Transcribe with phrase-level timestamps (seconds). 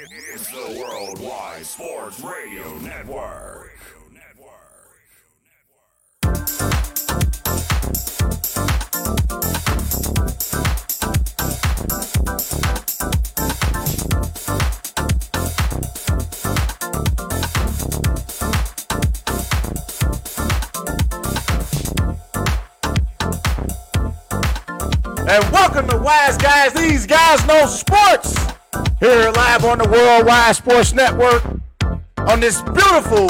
[0.00, 3.72] It's the Worldwide Sports Radio Network.
[25.26, 26.72] And welcome to Wise Guys.
[26.72, 28.47] These guys know sports.
[29.00, 31.44] Here live on the Worldwide Sports Network
[32.16, 33.28] on this beautiful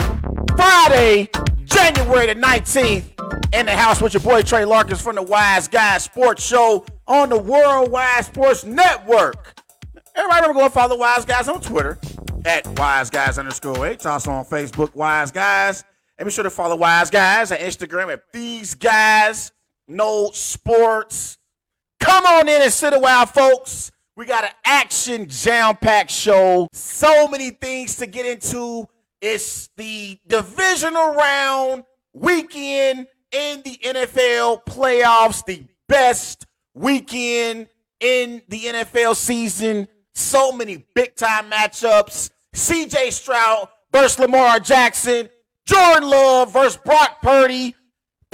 [0.57, 1.29] Friday,
[1.65, 3.05] January the 19th,
[3.53, 7.29] in the house with your boy Tre Larkins from the Wise Guys Sports Show on
[7.29, 9.61] the Worldwide Sports Network.
[10.15, 11.99] Everybody remember go and follow Wise Guys on Twitter
[12.47, 14.07] at Wise Guys underscore H.
[14.07, 15.85] Also on Facebook, Wise Guys.
[16.19, 19.53] And be sure to follow Wise Guys on Instagram at These Guys
[19.87, 21.37] Know Sports.
[22.01, 23.93] Come on in and sit a while, folks.
[24.19, 26.67] We got an action jam packed show.
[26.73, 28.89] So many things to get into.
[29.21, 37.69] It's the divisional round weekend in the NFL playoffs, the best weekend
[38.01, 39.87] in the NFL season.
[40.17, 42.31] So many big time matchups.
[42.57, 45.29] CJ Stroud versus Lamar Jackson,
[45.65, 47.77] Jordan Love versus Brock Purdy,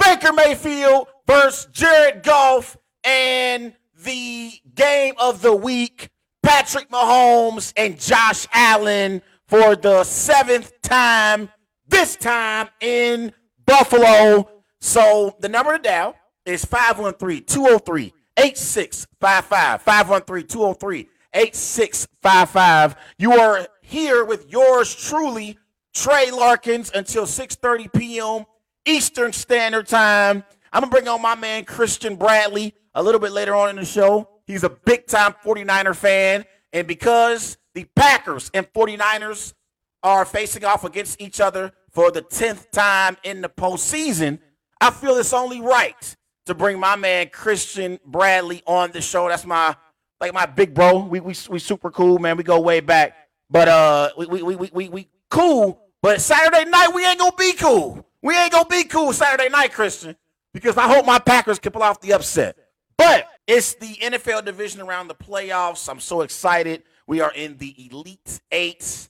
[0.03, 3.73] Baker Mayfield versus Jared Goff, and
[4.05, 6.09] the game of the week,
[6.41, 11.49] Patrick Mahomes and Josh Allen for the seventh time,
[11.87, 13.33] this time in
[13.65, 14.49] Buffalo.
[14.79, 19.81] So the number to dial is 513 203 8655.
[19.81, 22.95] 513 203 8655.
[23.17, 25.57] You are here with yours truly,
[25.93, 28.45] Tre Larkins, until 6:30 p.m.
[28.85, 30.43] Eastern Standard Time.
[30.71, 33.85] I'm gonna bring on my man Christian Bradley a little bit later on in the
[33.85, 34.27] show.
[34.47, 36.45] He's a big time 49er fan.
[36.73, 39.53] And because the Packers and 49ers
[40.01, 44.39] are facing off against each other for the 10th time in the postseason,
[44.81, 49.27] I feel it's only right to bring my man Christian Bradley on the show.
[49.27, 49.75] That's my
[50.21, 50.99] like my big bro.
[50.99, 52.37] We we we super cool, man.
[52.37, 53.15] We go way back.
[53.49, 57.53] But uh we we we we, we cool, but Saturday night we ain't gonna be
[57.53, 58.05] cool.
[58.21, 60.15] We ain't gonna be cool Saturday night, Christian,
[60.53, 62.57] because I hope my Packers can pull off the upset.
[62.97, 65.89] But it's the NFL division around the playoffs.
[65.89, 66.83] I'm so excited.
[67.07, 69.09] We are in the Elite Eight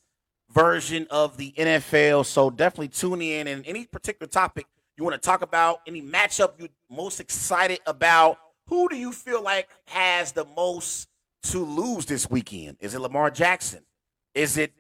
[0.52, 2.26] version of the NFL.
[2.26, 3.48] So definitely tune in.
[3.48, 4.66] And any particular topic
[4.98, 8.38] you want to talk about, any matchup you're most excited about,
[8.68, 11.08] who do you feel like has the most
[11.44, 12.78] to lose this weekend?
[12.80, 13.84] Is it Lamar Jackson?
[14.34, 14.74] Is it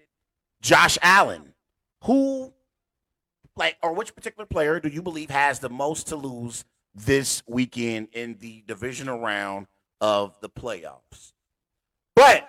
[0.61, 1.53] Josh Allen?
[2.03, 2.53] Who,
[3.55, 8.07] like, or which particular player do you believe has the most to lose this weekend
[8.13, 9.67] in the divisional round
[9.99, 11.33] of the playoffs.
[12.15, 12.47] But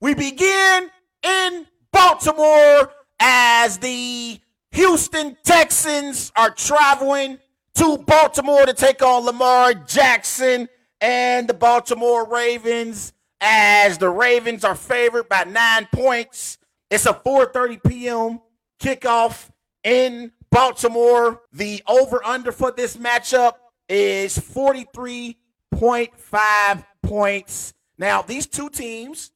[0.00, 0.90] we begin
[1.22, 4.38] in Baltimore as the
[4.72, 7.38] Houston Texans are traveling
[7.76, 10.68] to Baltimore to take on Lamar Jackson
[11.00, 16.58] and the Baltimore Ravens as the Ravens are favored by 9 points.
[16.90, 18.40] It's a 4:30 p.m.
[18.80, 19.50] kickoff
[19.84, 21.42] in Baltimore.
[21.52, 23.54] The over under for this matchup
[23.88, 27.74] is 43.5 points.
[27.96, 29.32] Now, these two teams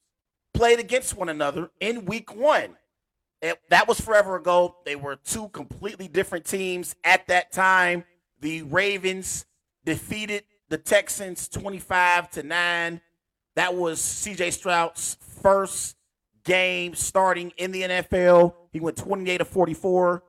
[0.55, 2.77] played against one another in week one.
[3.41, 4.77] It, that was forever ago.
[4.85, 8.05] They were two completely different teams at that time.
[8.41, 9.47] The Ravens
[9.85, 13.01] defeated the Texans 25 to 9.
[13.57, 15.97] That was CJ Stroud's first
[16.45, 18.55] game starting in the NFL.
[18.73, 20.23] He went 28 to 44.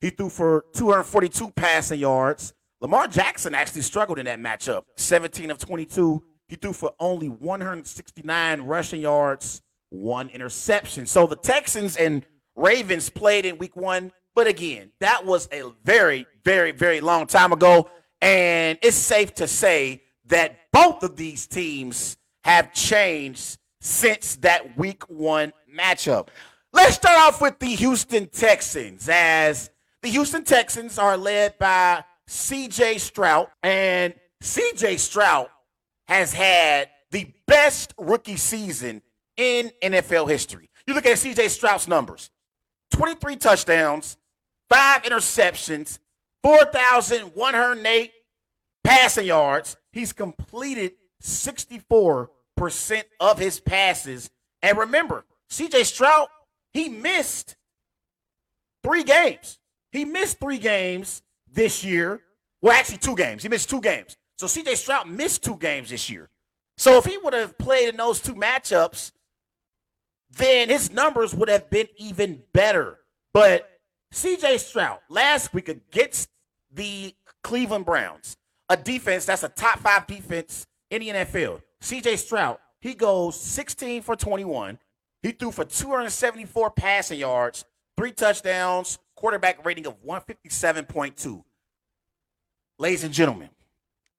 [0.00, 2.54] He threw for 242 passing yards.
[2.80, 4.84] Lamar Jackson actually struggled in that matchup.
[4.96, 6.22] 17 of 22.
[6.48, 11.06] He threw for only 169 rushing yards, one interception.
[11.06, 12.24] So the Texans and
[12.56, 14.12] Ravens played in week one.
[14.34, 17.90] But again, that was a very, very, very long time ago.
[18.22, 25.02] And it's safe to say that both of these teams have changed since that week
[25.08, 26.28] one matchup.
[26.72, 29.70] Let's start off with the Houston Texans, as
[30.02, 33.48] the Houston Texans are led by CJ Stroud.
[33.62, 35.48] And CJ Stroud
[36.08, 39.02] has had the best rookie season
[39.36, 40.70] in NFL history.
[40.86, 42.30] You look at CJ Stroud's numbers
[42.92, 44.16] 23 touchdowns,
[44.68, 45.98] five interceptions,
[46.42, 48.12] 4,108
[48.84, 49.76] passing yards.
[49.92, 50.92] He's completed
[51.22, 52.28] 64%
[53.18, 54.30] of his passes.
[54.62, 56.28] And remember, CJ Stroud,
[56.72, 57.56] he missed
[58.82, 59.58] three games.
[59.92, 61.22] He missed three games
[61.52, 62.20] this year.
[62.62, 63.42] Well, actually, two games.
[63.42, 64.16] He missed two games.
[64.38, 66.30] So CJ Stroud missed two games this year.
[66.76, 69.12] So if he would have played in those two matchups,
[70.30, 72.98] then his numbers would have been even better.
[73.34, 73.68] But
[74.14, 76.30] CJ Stroud last week against
[76.72, 78.36] the Cleveland Browns,
[78.68, 81.60] a defense that's a top five defense in the NFL.
[81.82, 84.78] CJ Stroud, he goes 16 for 21.
[85.22, 87.64] He threw for 274 passing yards,
[87.96, 91.44] three touchdowns, quarterback rating of 157.2.
[92.78, 93.50] Ladies and gentlemen,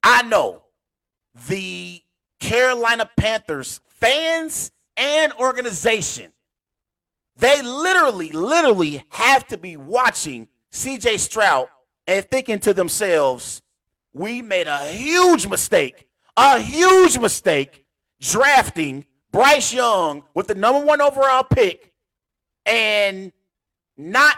[0.03, 0.62] I know
[1.50, 2.01] the
[2.39, 6.31] Carolina Panthers fans and organization,
[7.36, 11.68] they literally, literally have to be watching CJ Stroud
[12.06, 13.63] and thinking to themselves,
[14.13, 16.07] we made a huge mistake,
[16.38, 17.86] a huge mistake
[18.19, 21.92] drafting Bryce Young with the number one overall pick
[22.68, 23.31] and
[23.97, 24.38] not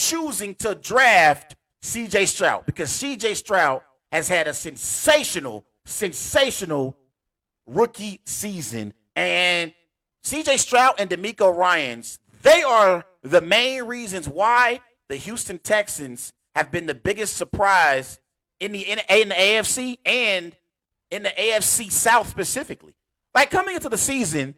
[0.00, 6.96] choosing to draft CJ Stroud because CJ Stroud has had a sensational, sensational
[7.66, 8.94] rookie season.
[9.14, 9.74] And
[10.24, 16.70] CJ Stroud and DeMeco Ryans, they are the main reasons why the Houston Texans have
[16.70, 18.18] been the biggest surprise
[18.58, 20.56] in the, in, in the AFC and
[21.10, 22.94] in the AFC South specifically.
[23.34, 24.54] Like coming into the season,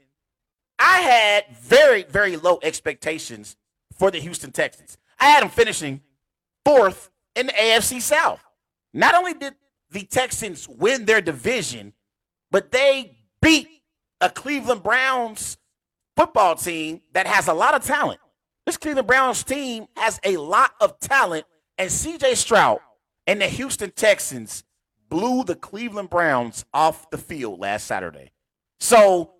[0.78, 3.56] I had very, very low expectations
[3.98, 4.96] for the Houston Texans.
[5.22, 6.00] I had them finishing
[6.64, 8.44] fourth in the AFC South.
[8.92, 9.54] Not only did
[9.88, 11.92] the Texans win their division,
[12.50, 13.68] but they beat
[14.20, 15.58] a Cleveland Browns
[16.16, 18.18] football team that has a lot of talent.
[18.66, 21.44] This Cleveland Browns team has a lot of talent,
[21.78, 22.80] and CJ Stroud
[23.28, 24.64] and the Houston Texans
[25.08, 28.32] blew the Cleveland Browns off the field last Saturday.
[28.80, 29.34] So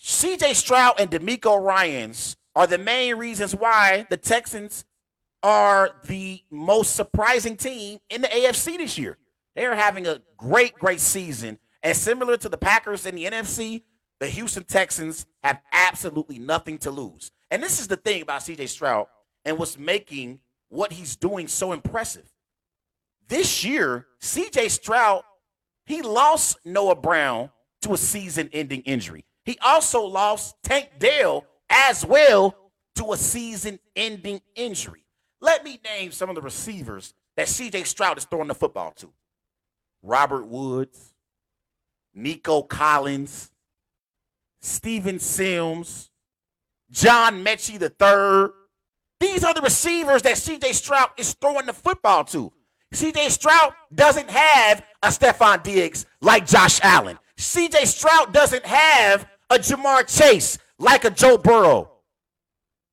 [0.00, 4.84] CJ Stroud and DeMeco Ryans are the main reasons why the Texans
[5.42, 9.18] are the most surprising team in the AFC this year.
[9.54, 11.58] They are having a great, great season.
[11.82, 13.82] And similar to the Packers in the NFC,
[14.20, 17.30] the Houston Texans have absolutely nothing to lose.
[17.50, 19.06] And this is the thing about CJ Stroud
[19.44, 22.30] and what's making what he's doing so impressive.
[23.28, 25.22] This year, CJ Stroud,
[25.86, 27.50] he lost Noah Brown
[27.82, 29.24] to a season ending injury.
[29.44, 32.54] He also lost Tank Dell as well
[32.96, 35.04] to a season ending injury.
[35.40, 39.12] Let me name some of the receivers that CJ Stroud is throwing the football to
[40.02, 41.14] Robert Woods,
[42.14, 43.50] Nico Collins,
[44.60, 46.10] Steven Sims,
[46.90, 48.52] John Metchie III.
[49.20, 52.52] These are the receivers that CJ Stroud is throwing the football to.
[52.94, 57.18] CJ Stroud doesn't have a Stefon Diggs like Josh Allen.
[57.36, 61.97] CJ Stroud doesn't have a Ja'Marr Chase like a Joe Burrow.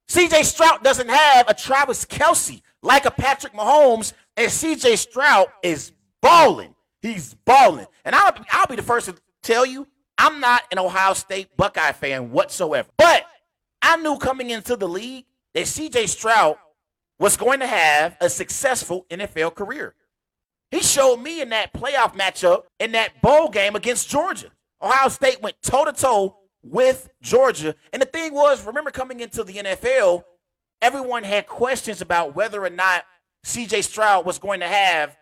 [0.08, 5.92] CJ Stroud doesn't have a Travis Kelce like a Patrick Mahomes, and CJ Stroud is
[6.22, 6.76] balling.
[7.02, 7.88] He's balling.
[8.04, 9.88] And I'll, I'll be the first to tell you,
[10.18, 12.88] I'm not an Ohio State Buckeye fan whatsoever.
[12.98, 13.26] But
[13.82, 16.58] I knew coming into the league that CJ Stroud
[17.20, 19.96] was going to have a successful NFL career.
[20.72, 24.52] He showed me in that playoff matchup in that bowl game against Georgia.
[24.82, 27.76] Ohio State went toe to toe with Georgia.
[27.94, 30.24] And the thing was, remember coming into the NFL,
[30.82, 33.06] everyone had questions about whether or not
[33.46, 35.16] CJ Stroud was going to have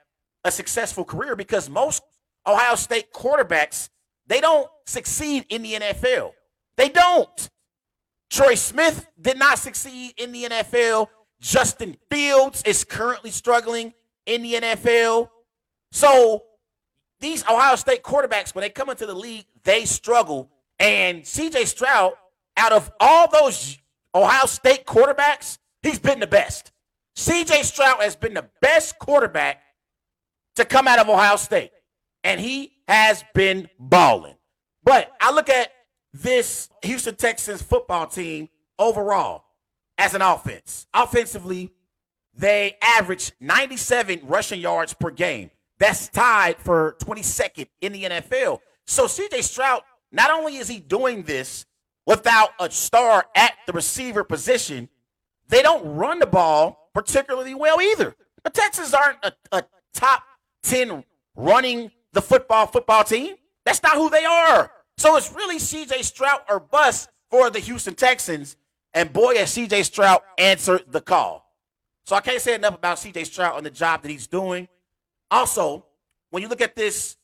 [0.43, 2.01] a successful career because most
[2.47, 3.89] Ohio State quarterbacks,
[4.27, 6.31] they don't succeed in the NFL.
[6.77, 7.49] They don't.
[8.29, 11.07] Troy Smith did not succeed in the NFL.
[11.39, 13.93] Justin Fields is currently struggling
[14.25, 15.29] in the NFL.
[15.91, 16.43] So
[17.19, 20.49] these Ohio State quarterbacks, when they come into the league, they struggle
[20.83, 22.11] and CJ Stroud,
[22.57, 23.77] out of all those
[24.13, 26.73] Ohio State quarterbacks, he's been the best.
[27.17, 29.61] CJ Stroud has been the best quarterback
[30.57, 31.71] to come out of Ohio State,
[32.25, 34.35] and he has been balling.
[34.83, 35.71] But I look at
[36.11, 39.45] this Houston Texans football team overall
[39.97, 40.85] as an offense.
[40.93, 41.71] Offensively,
[42.35, 45.49] they average 97 rushing yards per game.
[45.79, 48.59] That's tied for 22nd in the NFL.
[48.85, 49.81] So CJ Stroud
[50.13, 51.65] not only is he doing this
[52.05, 54.87] without a star at the receiver position,
[55.49, 58.15] they don't run the ball particularly well either.
[58.43, 60.23] The Texans aren't a, a top
[60.63, 61.03] 10
[61.35, 63.35] running the football football team.
[63.65, 64.71] That's not who they are.
[64.97, 68.55] So it's really CJ Stroud or bust for the Houston Texans.
[68.93, 71.51] And boy, has CJ Stroud answered the call.
[72.05, 74.67] So I can't say enough about CJ Stroud and the job that he's doing.
[75.31, 75.85] Also,
[76.29, 77.17] when you look at this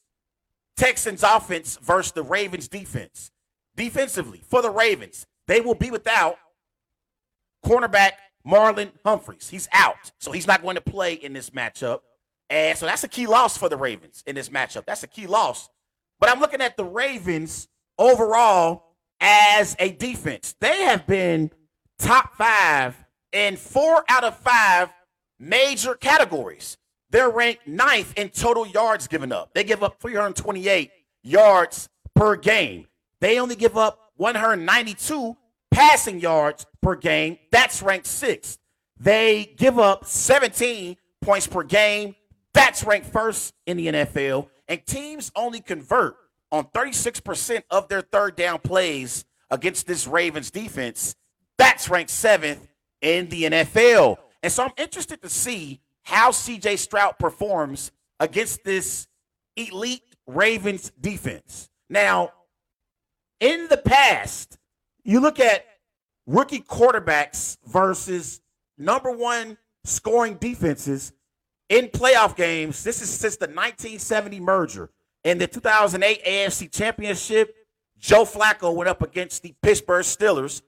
[0.80, 3.32] Texans offense versus the Ravens defense.
[3.76, 6.38] Defensively, for the Ravens, they will be without
[7.66, 8.12] cornerback
[8.48, 9.50] Marlon Humphreys.
[9.50, 12.00] He's out, so he's not going to play in this matchup.
[12.50, 14.86] And so that's a key loss for the Ravens in this matchup.
[14.86, 15.70] That's a key loss.
[16.18, 17.68] But I'm looking at the Ravens
[17.98, 20.56] overall as a defense.
[20.62, 21.52] They have been
[21.98, 22.96] top five
[23.34, 24.94] in four out of five
[25.38, 26.78] major categories.
[27.12, 29.54] They're ranked ninth in total yards given up.
[29.54, 30.92] They give up 328
[31.24, 32.88] yards per game.
[33.20, 35.36] They only give up 192
[35.72, 37.38] passing yards per game.
[37.52, 38.60] That's ranked sixth.
[39.00, 42.16] They give up 17 points per game.
[42.54, 44.50] That's ranked first in the NFL.
[44.68, 46.16] And teams only convert
[46.52, 51.16] on 36% of their third down plays against this Ravens defense.
[51.58, 52.68] That's ranked seventh
[53.02, 54.18] in the NFL.
[54.44, 59.08] And so I'm interested to see how CJ Stroud performs against this
[59.56, 61.70] elite Ravens defense.
[61.90, 62.32] Now,
[63.40, 64.58] in the past,
[65.04, 65.66] you look at
[66.26, 68.42] rookie quarterbacks versus
[68.78, 71.14] number one scoring defenses
[71.70, 72.84] in playoff games.
[72.84, 74.90] This is since the 1970 merger.
[75.24, 77.56] In the 2008 AFC Championship,
[77.98, 80.62] Joe Flacco went up against the Pittsburgh Steelers.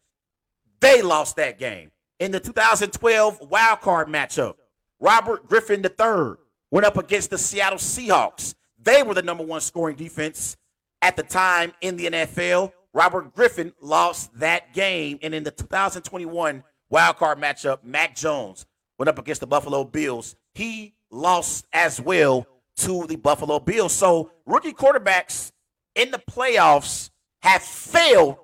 [0.81, 1.91] They lost that game.
[2.19, 4.55] In the 2012 wild card matchup,
[5.01, 6.35] Robert Griffin III
[6.69, 8.53] went up against the Seattle Seahawks.
[8.81, 10.55] They were the number one scoring defense
[11.01, 12.71] at the time in the NFL.
[12.93, 15.17] Robert Griffin lost that game.
[15.23, 18.67] And in the 2021 wild card matchup, Mac Jones
[18.99, 20.35] went up against the Buffalo Bills.
[20.53, 22.45] He lost as well
[22.77, 23.93] to the Buffalo Bills.
[23.93, 25.51] So rookie quarterbacks
[25.95, 27.09] in the playoffs
[27.41, 28.37] have failed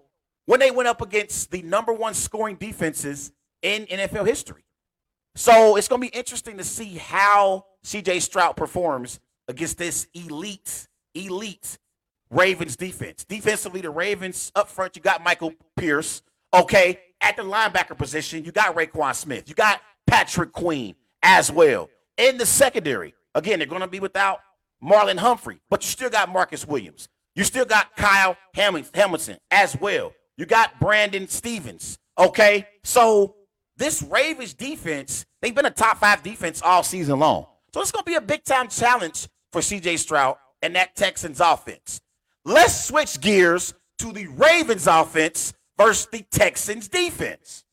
[0.45, 4.63] when they went up against the number one scoring defenses in NFL history.
[5.37, 10.87] So it's going to be interesting to see how CJ Stroud performs against this elite,
[11.13, 11.77] elite
[12.31, 13.23] Ravens defense.
[13.23, 16.23] Defensively, the Ravens up front, you got Michael Pierce.
[16.55, 16.99] Okay.
[17.21, 19.47] At the linebacker position, you got Roquan Smith.
[19.47, 21.87] You got Patrick Queen as well.
[22.17, 24.39] In the secondary, again, they're going to be without
[24.83, 27.09] Marlon Humphrey, but you still got Marcus Williams.
[27.35, 30.13] You still got Kyle Hamilton as well.
[30.35, 31.99] You got Brandon Stephens.
[32.17, 32.67] Okay.
[32.83, 33.35] So
[33.77, 37.45] this Ravens defense, they've been a top five defense all season long.
[37.73, 41.39] So it's going to be a big time challenge for CJ Stroud and that Texans
[41.39, 42.01] offense.
[42.43, 47.63] Let's switch gears to the Ravens offense versus the Texans defense.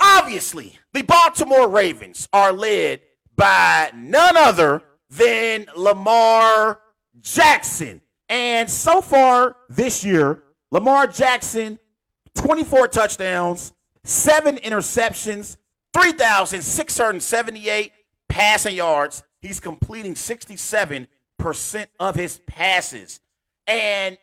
[0.00, 3.00] Obviously, the Baltimore Ravens are led
[3.36, 6.80] by none other than Lamar
[7.20, 8.00] Jackson.
[8.28, 11.78] And so far this year, Lamar Jackson,
[12.34, 13.72] 24 touchdowns,
[14.08, 15.56] seven interceptions,
[15.92, 17.92] 3,678
[18.28, 19.22] passing yards.
[19.40, 21.06] He's completing 67%
[22.00, 23.20] of his passes.
[23.66, 24.16] And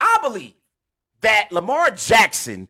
[0.00, 0.54] I believe
[1.20, 2.68] that Lamar Jackson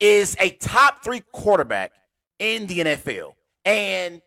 [0.00, 1.92] is a top three quarterback
[2.38, 3.34] in the NFL.
[3.64, 4.22] And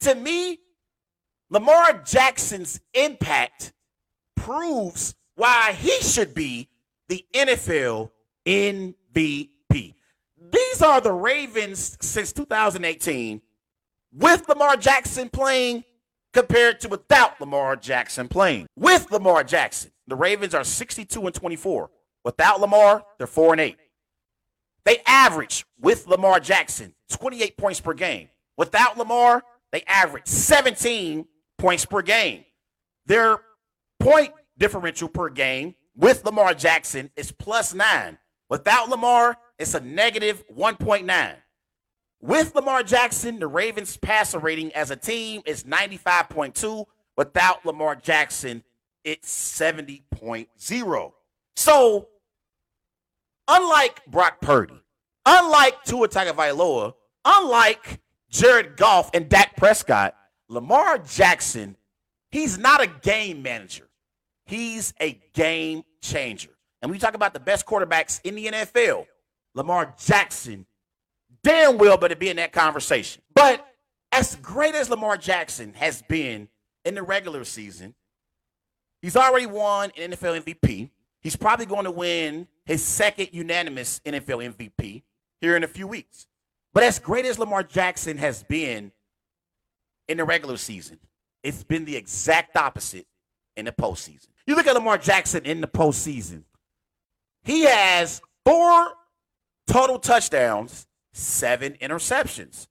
[0.00, 0.60] to me,
[1.50, 3.72] Lamar Jackson's impact
[4.36, 6.68] proves why he should be
[7.08, 8.10] the NFL
[8.46, 9.50] MVP.
[10.54, 13.42] These are the Ravens since 2018
[14.12, 15.82] with Lamar Jackson playing
[16.32, 18.68] compared to without Lamar Jackson playing.
[18.76, 21.90] With Lamar Jackson, the Ravens are 62 and 24.
[22.24, 23.76] Without Lamar, they're 4 and 8.
[24.84, 28.28] They average with Lamar Jackson 28 points per game.
[28.56, 29.42] Without Lamar,
[29.72, 31.26] they average 17
[31.58, 32.44] points per game.
[33.06, 33.38] Their
[33.98, 38.18] point differential per game with Lamar Jackson is plus 9.
[38.48, 41.34] Without Lamar, it's a negative 1.9.
[42.20, 46.86] With Lamar Jackson, the Ravens' passer rating as a team is 95.2.
[47.16, 48.64] Without Lamar Jackson,
[49.04, 49.30] it's
[49.60, 51.12] 70.0.
[51.54, 52.08] So,
[53.46, 54.80] unlike Brock Purdy,
[55.26, 56.94] unlike Tua Tagovailoa,
[57.24, 60.16] unlike Jared Goff and Dak Prescott,
[60.48, 61.76] Lamar Jackson,
[62.30, 63.88] he's not a game manager.
[64.46, 66.50] He's a game changer.
[66.82, 69.06] And you talk about the best quarterbacks in the NFL,
[69.54, 70.66] Lamar Jackson
[71.42, 73.22] damn well better be in that conversation.
[73.34, 73.66] But
[74.12, 76.48] as great as Lamar Jackson has been
[76.84, 77.94] in the regular season,
[79.02, 80.90] he's already won an NFL MVP.
[81.20, 85.02] He's probably going to win his second unanimous NFL MVP
[85.40, 86.26] here in a few weeks.
[86.72, 88.92] But as great as Lamar Jackson has been
[90.08, 90.98] in the regular season,
[91.42, 93.06] it's been the exact opposite
[93.56, 94.28] in the postseason.
[94.46, 96.42] You look at Lamar Jackson in the postseason,
[97.44, 98.92] he has four
[99.66, 102.66] total touchdowns seven interceptions.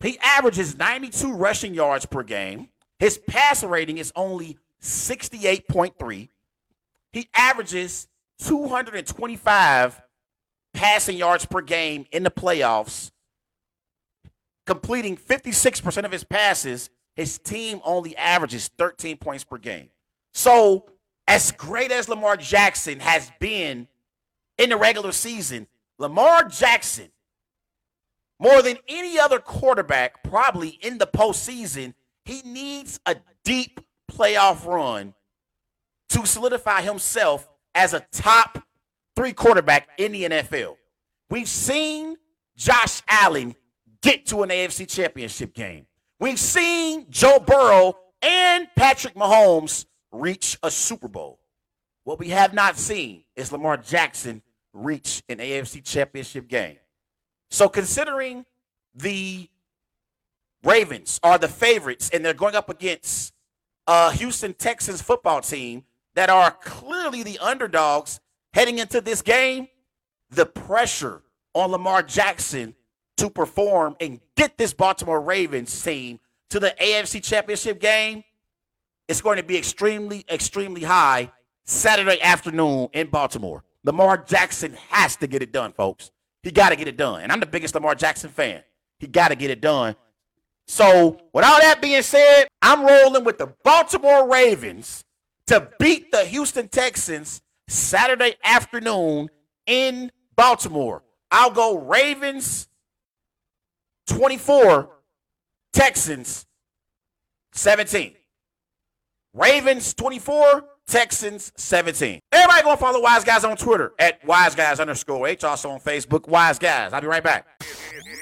[0.00, 2.68] He averages 92 rushing yards per game.
[2.98, 6.28] His passer rating is only 68.3.
[7.12, 8.08] He averages
[8.40, 10.02] 225
[10.72, 13.10] passing yards per game in the playoffs,
[14.66, 16.90] completing 56% of his passes.
[17.16, 19.90] His team only averages 13 points per game.
[20.32, 20.86] So,
[21.28, 23.86] as great as Lamar Jackson has been
[24.58, 25.68] in the regular season,
[26.04, 27.08] Lamar Jackson,
[28.38, 31.94] more than any other quarterback, probably in the postseason,
[32.26, 33.80] he needs a deep
[34.12, 35.14] playoff run
[36.10, 38.62] to solidify himself as a top
[39.16, 40.76] three quarterback in the NFL.
[41.30, 42.16] We've seen
[42.54, 43.54] Josh Allen
[44.02, 45.86] get to an AFC championship game.
[46.20, 51.40] We've seen Joe Burrow and Patrick Mahomes reach a Super Bowl.
[52.02, 54.42] What we have not seen is Lamar Jackson
[54.74, 56.76] reach an AFC championship game.
[57.50, 58.44] So, considering
[58.94, 59.48] the
[60.64, 63.32] Ravens are the favorites and they're going up against
[63.86, 68.20] a Houston Texans football team that are clearly the underdogs
[68.52, 69.68] heading into this game,
[70.30, 71.22] the pressure
[71.54, 72.74] on Lamar Jackson
[73.16, 76.18] to perform and get this Baltimore Ravens team
[76.50, 78.24] to the AFC Championship game
[79.06, 81.30] is going to be extremely, extremely high
[81.64, 83.62] Saturday afternoon in Baltimore.
[83.84, 86.10] Lamar Jackson has to get it done, folks.
[86.42, 87.22] He got to get it done.
[87.22, 88.62] And I'm the biggest Lamar Jackson fan.
[88.98, 89.96] He got to get it done.
[90.66, 95.04] So, with all that being said, I'm rolling with the Baltimore Ravens
[95.46, 99.28] to beat the Houston Texans Saturday afternoon
[99.66, 101.02] in Baltimore.
[101.30, 102.68] I'll go Ravens
[104.06, 104.88] 24,
[105.72, 106.46] Texans
[107.52, 108.14] 17.
[109.34, 112.20] Ravens 24, Texans 17.
[112.44, 115.44] Everybody go follow Wise Guys on Twitter at Wise Guys underscore H.
[115.44, 116.92] Also on Facebook, Wise Guys.
[116.92, 117.46] I'll be right back.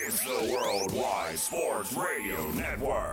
[0.07, 3.12] It's the Worldwide Sports Radio Network.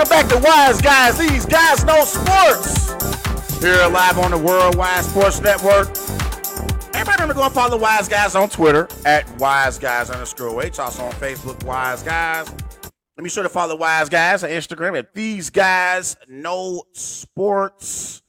[0.00, 1.18] Welcome back to Wise Guys.
[1.18, 2.90] These guys know sports.
[3.60, 5.88] Here live on the Worldwide Sports Network.
[6.94, 10.78] Everybody remember go and follow Wise Guys on Twitter at Wise Guys underscore H.
[10.78, 12.50] Also on Facebook, Wise Guys.
[13.16, 18.22] Let me sure to follow Wise Guys on Instagram at These Guys Know Sports.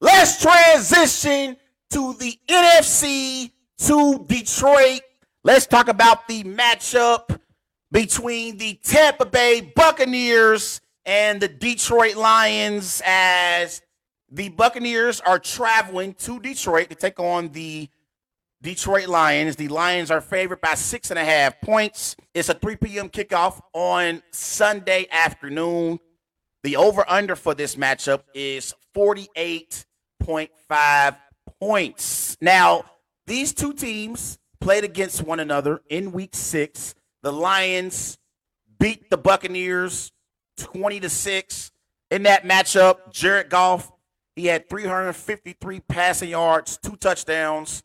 [0.00, 1.56] Let's transition
[1.90, 5.02] to the NFC to Detroit.
[5.44, 7.40] Let's talk about the matchup
[7.90, 13.82] between the Tampa Bay Buccaneers and the Detroit Lions as
[14.30, 17.88] the Buccaneers are traveling to Detroit to take on the
[18.60, 19.54] Detroit Lions.
[19.56, 22.16] The Lions are favored by six and a half points.
[22.34, 23.08] It's a 3 p.m.
[23.08, 26.00] kickoff on Sunday afternoon.
[26.64, 31.16] The over under for this matchup is 48.5
[31.60, 32.36] points.
[32.40, 32.84] Now,
[33.26, 36.96] these two teams played against one another in week six.
[37.22, 38.18] The Lions
[38.78, 40.12] beat the Buccaneers
[40.58, 41.72] 20 to 6
[42.10, 43.12] in that matchup.
[43.12, 43.90] Jared Goff,
[44.34, 47.82] he had 353 passing yards, two touchdowns.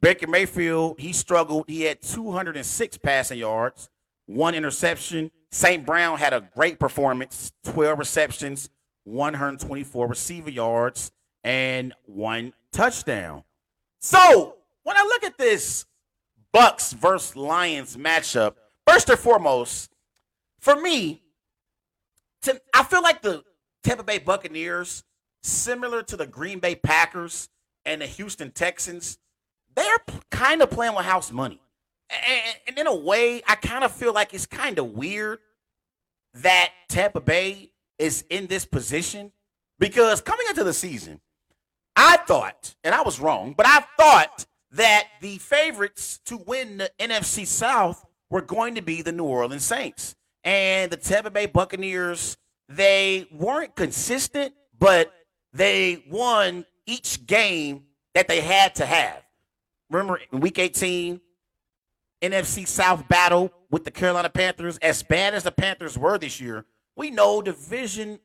[0.00, 1.64] Baker Mayfield, he struggled.
[1.68, 3.88] He had 206 passing yards,
[4.26, 5.30] one interception.
[5.50, 5.86] St.
[5.86, 8.70] Brown had a great performance 12 receptions,
[9.04, 13.44] 124 receiver yards, and one touchdown.
[14.00, 15.86] So when I look at this
[16.54, 18.54] Bucks versus Lions matchup,
[18.86, 19.90] first and foremost,
[20.60, 21.20] for me,
[22.42, 23.42] to, I feel like the
[23.82, 25.02] Tampa Bay Buccaneers,
[25.42, 27.48] similar to the Green Bay Packers
[27.84, 29.18] and the Houston Texans,
[29.74, 29.98] they're
[30.30, 31.60] kind of playing with house money.
[32.68, 35.40] And in a way, I kind of feel like it's kind of weird
[36.34, 39.32] that Tampa Bay is in this position
[39.80, 41.20] because coming into the season,
[41.96, 46.90] I thought, and I was wrong, but I thought that the favorites to win the
[46.98, 50.16] NFC South were going to be the New Orleans Saints.
[50.42, 52.36] And the Tampa Bay Buccaneers,
[52.68, 55.12] they weren't consistent, but
[55.52, 57.84] they won each game
[58.14, 59.22] that they had to have.
[59.90, 61.20] Remember in week 18,
[62.20, 66.64] NFC South battle with the Carolina Panthers, as bad as the Panthers were this year,
[66.96, 68.18] we know division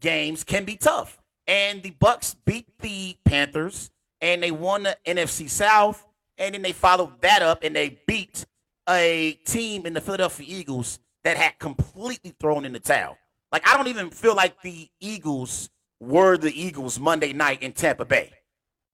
[0.00, 1.18] games can be tough.
[1.46, 3.90] And the Bucks beat the Panthers
[4.22, 6.06] and they won the NFC South,
[6.38, 8.46] and then they followed that up and they beat
[8.88, 13.18] a team in the Philadelphia Eagles that had completely thrown in the towel.
[13.50, 15.68] Like I don't even feel like the Eagles
[16.00, 18.32] were the Eagles Monday night in Tampa Bay.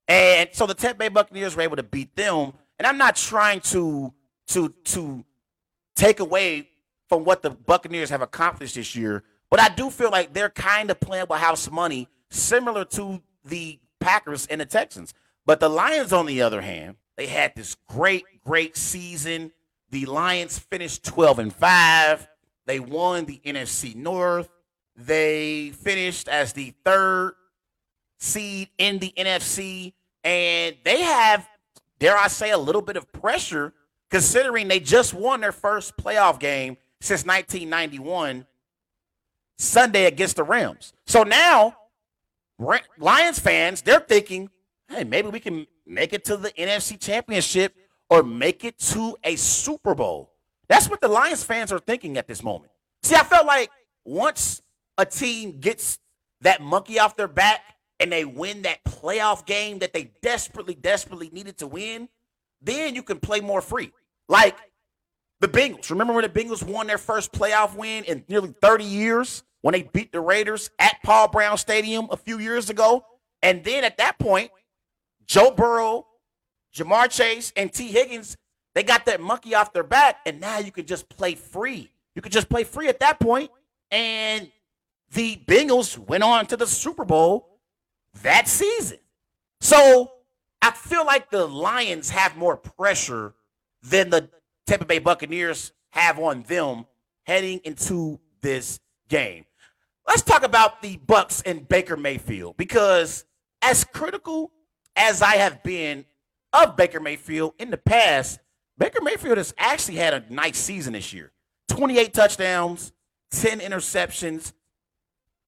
[0.08, 2.52] And so the Tampa Bay Buccaneers were able to beat them.
[2.78, 4.12] And I'm not trying to
[4.48, 5.24] to to
[5.94, 6.68] take away
[7.08, 10.90] from what the Buccaneers have accomplished this year, but I do feel like they're kind
[10.90, 15.12] of playing with house money, similar to the Packers and the Texans.
[15.44, 19.52] But the Lions, on the other hand, they had this great, great season.
[19.90, 22.28] The Lions finished 12 and 5.
[22.64, 24.48] They won the NFC North.
[24.96, 27.34] They finished as the third
[28.18, 29.92] seed in the NFC.
[30.24, 31.46] And they have,
[31.98, 33.74] dare I say, a little bit of pressure
[34.10, 38.46] considering they just won their first playoff game since 1991
[39.58, 40.94] Sunday against the Rams.
[41.06, 41.76] So now,
[42.58, 44.50] Lions fans, they're thinking,
[44.88, 47.74] hey, maybe we can make it to the NFC Championship
[48.10, 50.32] or make it to a Super Bowl.
[50.68, 52.72] That's what the Lions fans are thinking at this moment.
[53.02, 53.70] See, I felt like
[54.04, 54.62] once
[54.96, 55.98] a team gets
[56.40, 57.60] that monkey off their back
[58.00, 62.08] and they win that playoff game that they desperately, desperately needed to win,
[62.60, 63.92] then you can play more free.
[64.28, 64.56] Like
[65.40, 65.90] the Bengals.
[65.90, 69.83] Remember when the Bengals won their first playoff win in nearly 30 years when they
[69.83, 73.05] beat the Raiders at Paul Brown Stadium a few years ago?
[73.42, 74.51] And then at that point,
[75.27, 76.07] Joe Burrow,
[76.74, 78.37] Ja'Marr Chase, and Tee Higgins,
[78.74, 81.90] they got that monkey off their back, and now you can just play free.
[82.14, 83.51] You could just play free at that point,
[83.90, 84.51] and
[85.12, 87.61] the Bengals went on to the Super Bowl
[88.22, 88.98] that season.
[89.61, 90.12] So
[90.62, 93.35] I feel like the Lions have more pressure
[93.83, 94.29] than the
[94.68, 96.85] Tampa Bay Buccaneers have on them
[97.24, 99.46] heading into this game.
[100.07, 103.24] Let's talk about the Bucks and Baker Mayfield because
[103.62, 104.52] as critical
[104.94, 106.04] as I have been
[106.52, 108.40] of Baker Mayfield in the past,
[108.76, 111.33] Baker Mayfield has actually had a nice season this year.
[111.68, 112.92] 28 touchdowns,
[113.31, 114.52] 10 interceptions,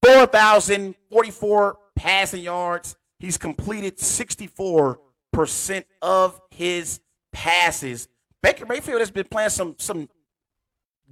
[0.03, 2.95] 4,044 passing yards.
[3.19, 4.97] He's completed 64%
[6.01, 8.07] of his passes.
[8.41, 10.09] Baker Mayfield has been playing some some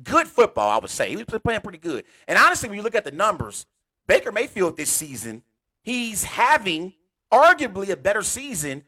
[0.04, 1.10] good football, I would say.
[1.10, 2.06] He's been playing pretty good.
[2.28, 3.66] And honestly, when you look at the numbers,
[4.08, 5.44] Baker Mayfield this season,
[5.84, 6.94] he's having
[7.32, 8.84] arguably a better season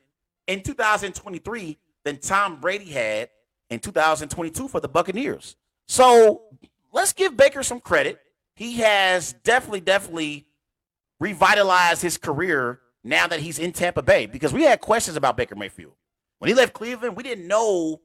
[0.47, 3.29] in 2023 than Tom Brady had
[3.69, 5.55] in 2022 for the Buccaneers.
[5.87, 6.43] So
[6.91, 8.19] let's give Baker some credit.
[8.55, 10.47] He has definitely, definitely
[11.19, 15.55] revitalized his career now that he's in Tampa Bay because we had questions about Baker
[15.55, 15.93] Mayfield.
[16.39, 18.01] When he left Cleveland, we didn't know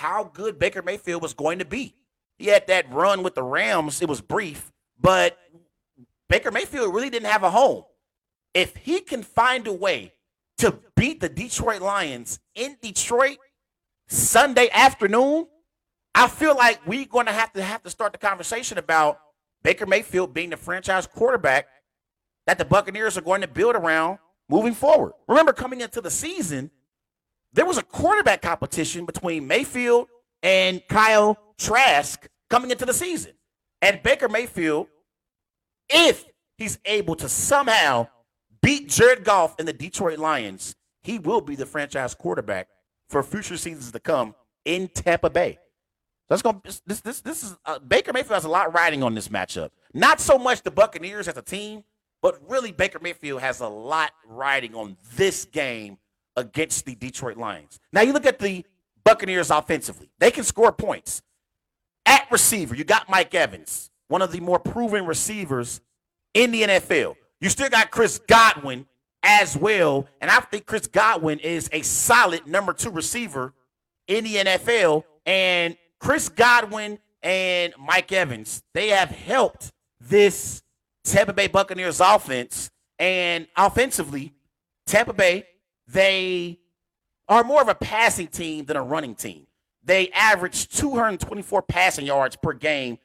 [0.00, 1.94] how good Baker Mayfield was going to be.
[2.38, 5.36] He had that run with the Rams, it was brief, but
[6.30, 7.84] Baker Mayfield really didn't have a home.
[8.54, 10.14] If he can find a way
[10.56, 13.36] to beat the Detroit Lions in Detroit
[14.08, 15.46] Sunday afternoon,
[16.14, 19.20] I feel like we're going to have to have to start the conversation about
[19.62, 21.66] Baker Mayfield being the franchise quarterback
[22.46, 25.12] that the Buccaneers are going to build around moving forward.
[25.28, 26.70] Remember, coming into the season,
[27.52, 30.08] there was a quarterback competition between Mayfield
[30.42, 33.32] and Kyle Trask coming into the season.
[33.82, 34.88] And Baker Mayfield,
[35.88, 36.24] if
[36.58, 38.08] he's able to somehow
[38.62, 42.68] beat Jared Goff and the Detroit Lions, he will be the franchise quarterback
[43.08, 44.34] for future seasons to come
[44.64, 45.58] in Tampa Bay.
[46.28, 49.14] That's going to this this this is uh, Baker Mayfield has a lot riding on
[49.14, 49.70] this matchup.
[49.92, 51.82] Not so much the Buccaneers as a team,
[52.22, 55.98] but really Baker Mayfield has a lot riding on this game
[56.40, 57.78] against the Detroit Lions.
[57.92, 58.64] Now you look at the
[59.04, 60.10] Buccaneers offensively.
[60.18, 61.22] They can score points.
[62.06, 65.80] At receiver, you got Mike Evans, one of the more proven receivers
[66.34, 67.14] in the NFL.
[67.40, 68.86] You still got Chris Godwin
[69.22, 70.08] as well.
[70.20, 73.54] And I think Chris Godwin is a solid number two receiver
[74.06, 75.04] in the NFL.
[75.26, 80.62] And Chris Godwin and Mike Evans, they have helped this
[81.04, 82.70] Tampa Bay Buccaneers offense.
[82.98, 84.34] And offensively,
[84.86, 85.44] Tampa Bay,
[85.92, 86.58] they
[87.28, 89.46] are more of a passing team than a running team.
[89.82, 92.98] They average 224 passing yards per game.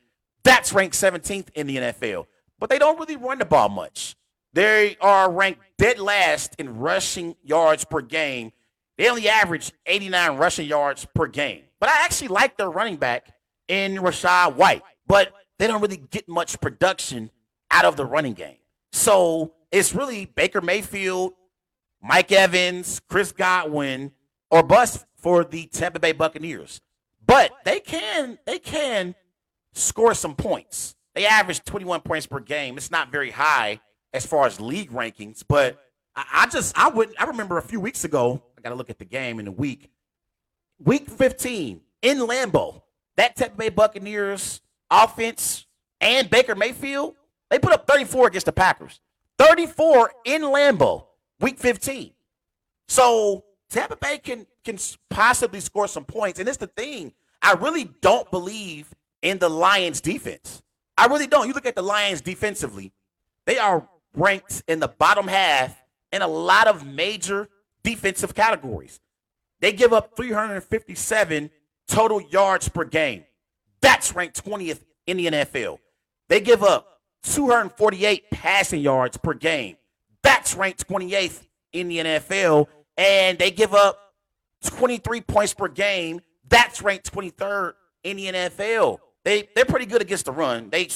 [0.43, 2.25] That's ranked 17th in the NFL.
[2.59, 4.15] But they don't really run the ball much.
[4.53, 8.51] They are ranked dead last in rushing yards per game.
[8.97, 11.63] They only average 89 rushing yards per game.
[11.79, 13.27] But I actually like their running back
[13.67, 14.83] in Rachaad White.
[15.07, 17.31] But they don't really get much production
[17.71, 18.57] out of the running game.
[18.91, 21.33] So it's really Baker Mayfield,
[22.07, 24.11] Mike Evans, Chris Godwin,
[24.51, 26.79] or bust for the Tampa Bay Buccaneers.
[27.25, 29.15] But they can they can
[29.73, 30.95] score some points.
[31.15, 32.77] They average 21 points per game.
[32.77, 33.79] It's not very high
[34.13, 35.43] as far as league rankings.
[35.47, 35.79] But
[36.15, 38.43] I, I just I wouldn't I remember a few weeks ago.
[38.57, 39.89] I got to look at the game in the week.
[40.83, 42.83] Week 15 in Lambeau,
[43.15, 45.65] that Tampa Bay Buccaneers offense
[46.01, 47.15] and Baker Mayfield,
[47.49, 48.99] they put up 34 against the Packers.
[49.39, 51.05] 34 in Lambeau,
[51.45, 52.11] week 15.
[52.87, 54.79] So Tampa Bay can can
[55.11, 56.39] possibly score some points.
[56.39, 57.13] And it's the thing.
[57.39, 60.63] I really don't believe in the Lions defense.
[60.97, 61.47] I really don't.
[61.47, 62.91] You look at the Lions defensively,
[63.45, 65.79] they are ranked in the bottom half
[66.11, 67.47] in a lot of major
[67.83, 68.99] defensive categories.
[69.59, 71.51] They give up 357
[71.87, 73.23] total yards per game.
[73.81, 75.77] That's ranked 20th in the NFL.
[76.27, 79.77] They give up 248 passing yards per game.
[80.25, 82.67] That's ranked 28th in the NFL.
[82.97, 83.99] And they give up
[84.63, 86.19] 23 points per game.
[86.49, 88.99] That's ranked 23rd in the NFL.
[89.23, 90.69] They, they're pretty good against the run.
[90.69, 90.89] They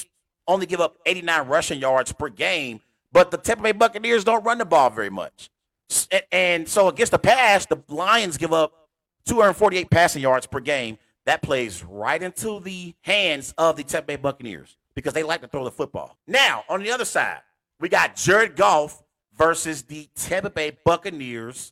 [0.47, 4.57] only give up 89 rushing yards per game, but the Tampa Bay Buccaneers don't run
[4.57, 5.49] the ball very much.
[6.31, 8.71] And so against the pass, the Lions give up
[9.25, 10.97] 248 passing yards per game.
[11.25, 15.47] That plays right into the hands of the Tampa Bay Buccaneers because they like to
[15.47, 16.17] throw the football.
[16.27, 17.41] Now, on the other side,
[17.79, 19.03] we got Jared Goff
[19.39, 21.71] versus the Tampa Bay Buccaneers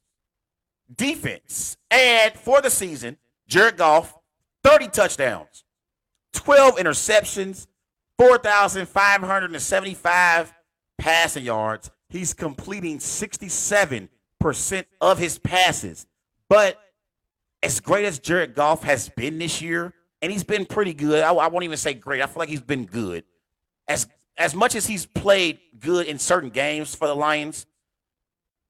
[0.95, 1.75] defense.
[1.91, 4.15] And for the season, Jared Goff,
[4.63, 5.65] 30 touchdowns,
[6.33, 7.67] 12 interceptions,
[8.17, 10.53] 4,575
[10.97, 11.91] passing yards.
[12.09, 14.07] He's completing 67%
[15.01, 16.07] of his passes.
[16.49, 16.79] But
[17.61, 21.21] as great as Jared Goff has been this year, and he's been pretty good.
[21.21, 22.23] I, I, won't even say great.
[22.23, 23.23] I feel like he's been good.
[23.87, 27.65] As as much as he's played good in certain games for the Lions,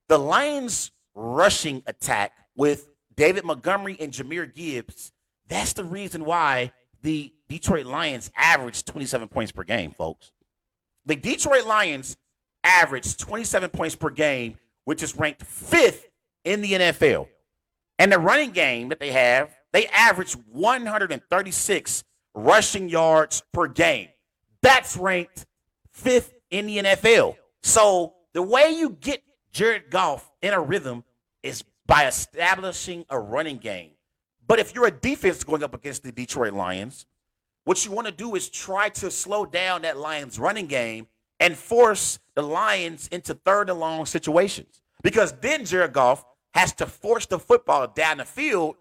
[0.08, 5.12] the Lions rushing attack with David Montgomery and Jahmyr Gibbs,
[5.48, 10.32] that's the reason why the Detroit Lions average 27 points per game, folks.
[11.06, 12.18] The Detroit Lions
[12.64, 16.08] average 27 points per game, which is ranked fifth
[16.44, 17.28] in the NFL.
[18.00, 22.04] And the running game that they have, they average 136
[22.36, 24.10] rushing yards per game.
[24.62, 25.46] That's ranked
[25.98, 27.36] fifth in the NFL.
[27.64, 31.04] So the way you get Jared Goff in a rhythm
[31.42, 33.92] is by establishing a running game.
[34.48, 37.06] But if you're a defense going up against the Detroit Lions,
[37.66, 41.08] what you want to do is try to slow down that Lions running game
[41.40, 44.82] and force the Lions into third and long situations.
[45.04, 48.76] Because then Jared Goff has to force the football down the field.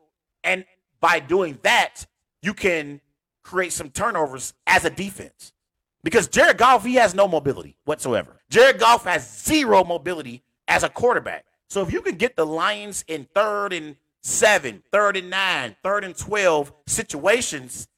[0.44, 0.64] And
[1.00, 2.06] by doing that,
[2.42, 3.00] you can
[3.42, 5.52] create some turnovers as a defense.
[6.02, 8.40] Because Jared Goff, he has no mobility whatsoever.
[8.48, 11.44] Jared Goff has zero mobility as a quarterback.
[11.68, 16.04] So if you can get the Lions in third and seven, third and nine, third
[16.04, 17.88] and 12 situations,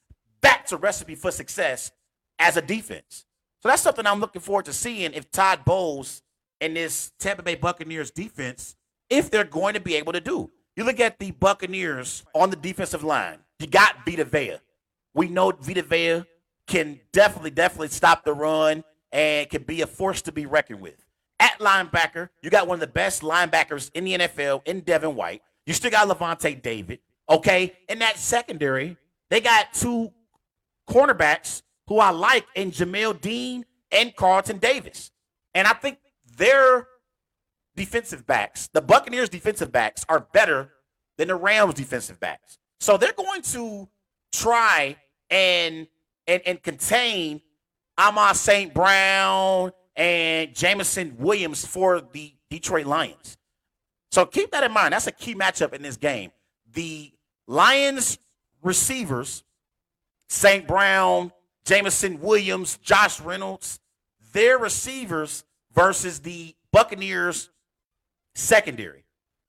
[0.41, 1.91] that's a recipe for success
[2.39, 3.27] as a defense.
[3.63, 6.23] So that's something I'm looking forward to seeing if Todd Bowles
[6.61, 8.77] and this Tampa Bay Buccaneers defense,
[9.11, 10.51] if they're going to be able to do.
[10.77, 13.39] You look at the Buccaneers on the defensive line.
[13.59, 14.59] You got Vita Vea.
[15.15, 16.25] We know Vita Vea
[16.69, 21.05] can definitely, definitely stop the run and can be a force to be reckoned with.
[21.41, 25.43] At linebacker, you got one of the best linebackers in the NFL in Devin White.
[25.67, 27.01] You still got Lavonte David.
[27.29, 27.75] Okay.
[27.89, 28.97] In that secondary,
[29.31, 30.13] they got two
[30.89, 35.11] cornerbacks who I like in Jamel Dean and Carlton Davis.
[35.55, 35.99] And I think
[36.37, 36.87] their
[37.77, 40.71] defensive backs, the Buccaneers defensive backs, are better
[41.17, 42.59] than the Rams defensive backs.
[42.81, 43.89] So they're going to
[44.33, 44.97] try
[45.31, 45.87] and
[46.29, 47.41] and, and contain
[47.99, 48.73] Amon St.
[48.73, 53.37] Brown and Jameson Williams for the Detroit Lions.
[54.13, 54.93] So keep that in mind.
[54.93, 56.31] That's a key matchup in this game.
[56.73, 57.11] The
[57.47, 58.19] Lions
[58.63, 59.43] receivers,
[60.29, 60.67] St.
[60.69, 61.33] Brown,
[61.65, 63.81] Jameson Williams, Josh Reynolds,
[64.33, 67.51] their receivers versus the Buccaneers
[68.35, 69.05] secondary.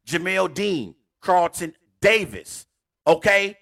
[0.08, 2.66] Jamel Dean, Carlton Davis.
[3.06, 3.58] Okay.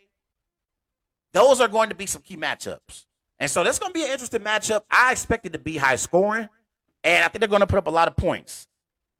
[1.34, 3.07] Those are going to be some key matchups.
[3.40, 4.82] And so that's going to be an interesting matchup.
[4.90, 6.50] I expect it to be high scoring,
[7.04, 8.68] and I think they're going to put up a lot of points.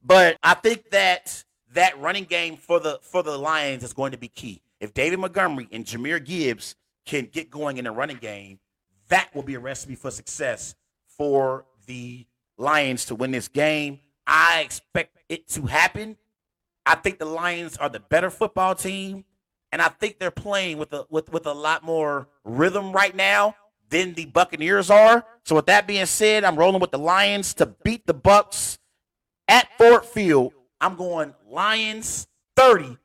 [0.02, 4.18] But I think that that running game for the for the Lions is going to
[4.18, 4.62] be key.
[4.80, 8.58] If David Montgomery and Jahmyr Gibbs can get going in the running game,
[9.08, 10.74] that will be a recipe for success
[11.06, 12.26] for the
[12.56, 14.00] Lions to win this game.
[14.26, 16.16] I expect it to happen.
[16.84, 19.24] I think the Lions are the better football team,
[19.72, 23.54] and I think they're playing with a with, with a lot more rhythm right now
[23.90, 25.24] than the Buccaneers are.
[25.44, 28.78] So with that being said, I'm rolling with the Lions to beat the Bucks
[29.46, 30.52] at Ford Field.
[30.80, 32.98] I'm going Lions 30,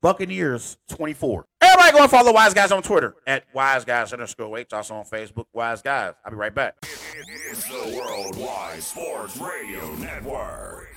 [0.00, 1.46] Buccaneers 24.
[1.62, 4.72] Everybody go and follow Wise Guys on Twitter at Wise Guys underscore H.
[4.72, 6.14] Also on Facebook, Wise Guys.
[6.24, 6.74] I'll be right back.
[6.82, 10.88] It's the Worldwide Sports Radio Network.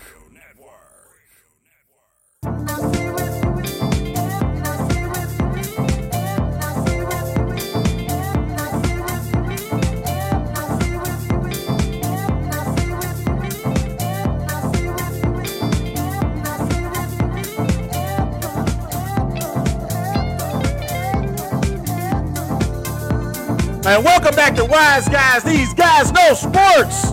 [23.85, 25.43] And welcome back to Wise Guys.
[25.43, 27.11] These guys know sports.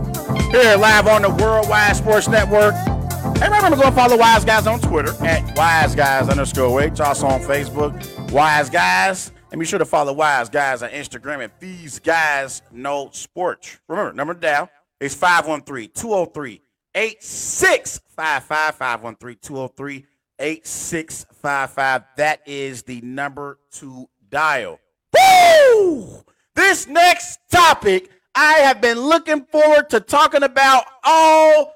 [0.52, 2.74] Here live on the Worldwide Sports Network.
[2.76, 7.00] And remember to go follow Wise Guys on Twitter at Wise Guys underscore H.
[7.00, 9.32] Also on Facebook, Wise Guys.
[9.50, 13.80] And be sure to follow Wise Guys on Instagram at These Guys Know Sports.
[13.88, 16.62] Remember, number dial is 513 203
[16.94, 18.74] 8655.
[18.76, 20.06] 513 203
[20.38, 22.04] 8655.
[22.16, 24.78] That is the number to dial.
[25.12, 26.22] Woo!
[26.60, 31.72] This next topic I have been looking forward to talking about all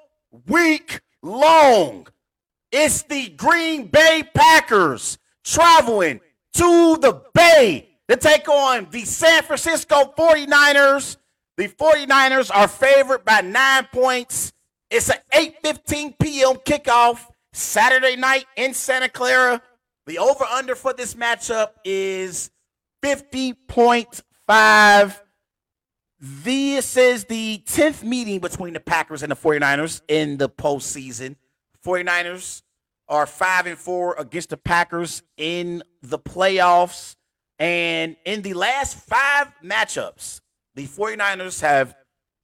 [0.47, 2.07] week long.
[2.71, 6.21] It's the Green Bay Packers traveling
[6.53, 11.17] to the Bay to take on the San Francisco 49ers.
[11.57, 14.53] The 49ers are favored by nine points.
[14.91, 16.57] It's an 8:15 p.m.
[16.57, 17.21] kickoff
[17.55, 19.63] Saturday night in Santa Clara.
[20.05, 22.51] The over/under for this matchup is
[23.03, 24.21] 50.5.
[24.49, 25.21] This
[26.97, 31.37] is the 10th meeting between the Packers and the 49ers in the postseason.
[31.85, 32.63] 49ers
[33.09, 37.17] are five and four against the Packers in the playoffs.
[37.59, 40.41] And in the last five matchups,
[40.75, 41.95] the 49ers have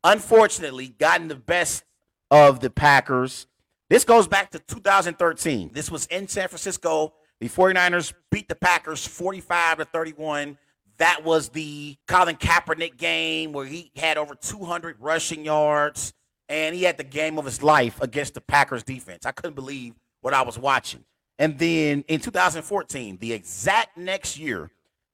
[0.05, 1.85] unfortunately gotten the best
[2.31, 3.47] of the Packers.
[3.89, 5.71] This goes back to 2013.
[5.73, 7.15] This was in San Francisco.
[7.41, 10.59] The 49ers beat the Packers 45 to 31.
[11.01, 16.13] That was the Colin Kaepernick game where he had over 200 rushing yards
[16.51, 19.25] and he had the game of his life against the Packers defense.
[19.25, 21.03] I couldn't believe what I was watching.
[21.39, 24.71] And then in 2014, the exact next year,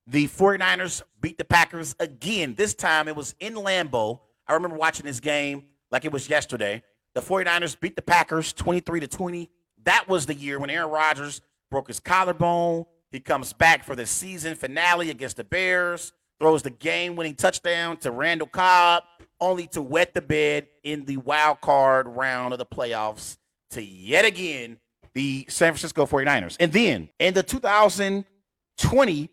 [0.08, 2.56] the 49ers beat the Packers again.
[2.56, 4.18] This time it was in Lambeau.
[4.48, 6.82] I remember watching this game like it was yesterday.
[7.14, 9.50] The 49ers beat the Packers 23 to 20.
[9.84, 12.86] That was the year when Aaron Rodgers broke his collarbone.
[13.10, 17.96] He comes back for the season finale against the Bears, throws the game winning touchdown
[17.98, 19.04] to Randall Cobb,
[19.40, 23.36] only to wet the bed in the wild card round of the playoffs
[23.70, 24.78] to yet again
[25.14, 26.56] the San Francisco 49ers.
[26.60, 29.30] And then in the 2020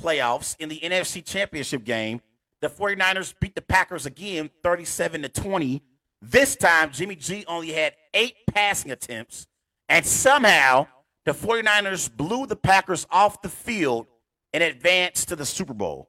[0.00, 2.20] playoffs in the NFC Championship game,
[2.60, 5.82] the 49ers beat the Packers again 37 to 20.
[6.20, 9.46] This time, Jimmy G only had eight passing attempts,
[9.88, 10.88] and somehow
[11.28, 14.06] the 49ers blew the Packers off the field
[14.54, 16.08] and advanced to the Super Bowl.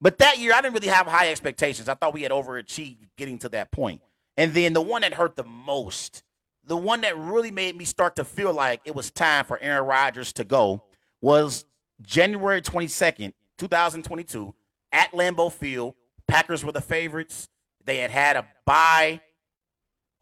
[0.00, 1.88] But that year, I didn't really have high expectations.
[1.88, 4.00] I thought we had overachieved getting to that point.
[4.36, 6.22] And then the one that hurt the most
[6.64, 9.84] the one that really made me start to feel like it was time for Aaron
[9.84, 10.84] Rodgers to go
[11.20, 11.64] was
[12.00, 14.54] January 22nd, 2022,
[14.92, 15.94] at Lambeau Field.
[16.28, 17.48] Packers were the favorites.
[17.84, 19.20] They had had a bye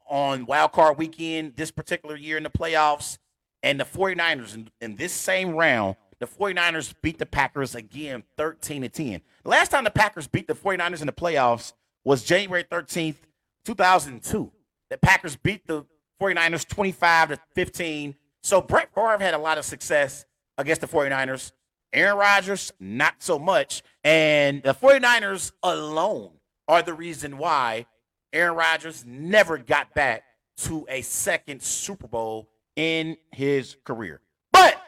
[0.09, 3.19] on wild card weekend this particular year in the playoffs.
[3.63, 8.83] And the 49ers in, in this same round, the 49ers beat the Packers again 13
[8.83, 9.21] to 10.
[9.43, 11.73] The last time the Packers beat the 49ers in the playoffs
[12.05, 13.17] was January 13th,
[13.65, 14.53] 2002.
[14.91, 15.85] The Packers beat the
[16.21, 18.15] 49ers 25 to 15.
[18.43, 20.25] So Brett Favre had a lot of success
[20.59, 21.53] against the 49ers.
[21.93, 23.83] Aaron Rodgers, not so much.
[24.05, 26.33] And the 49ers alone
[26.69, 27.87] are the reason why
[28.33, 30.23] Aaron Rodgers never got back
[30.59, 34.21] to a second Super Bowl in his career.
[34.53, 34.81] But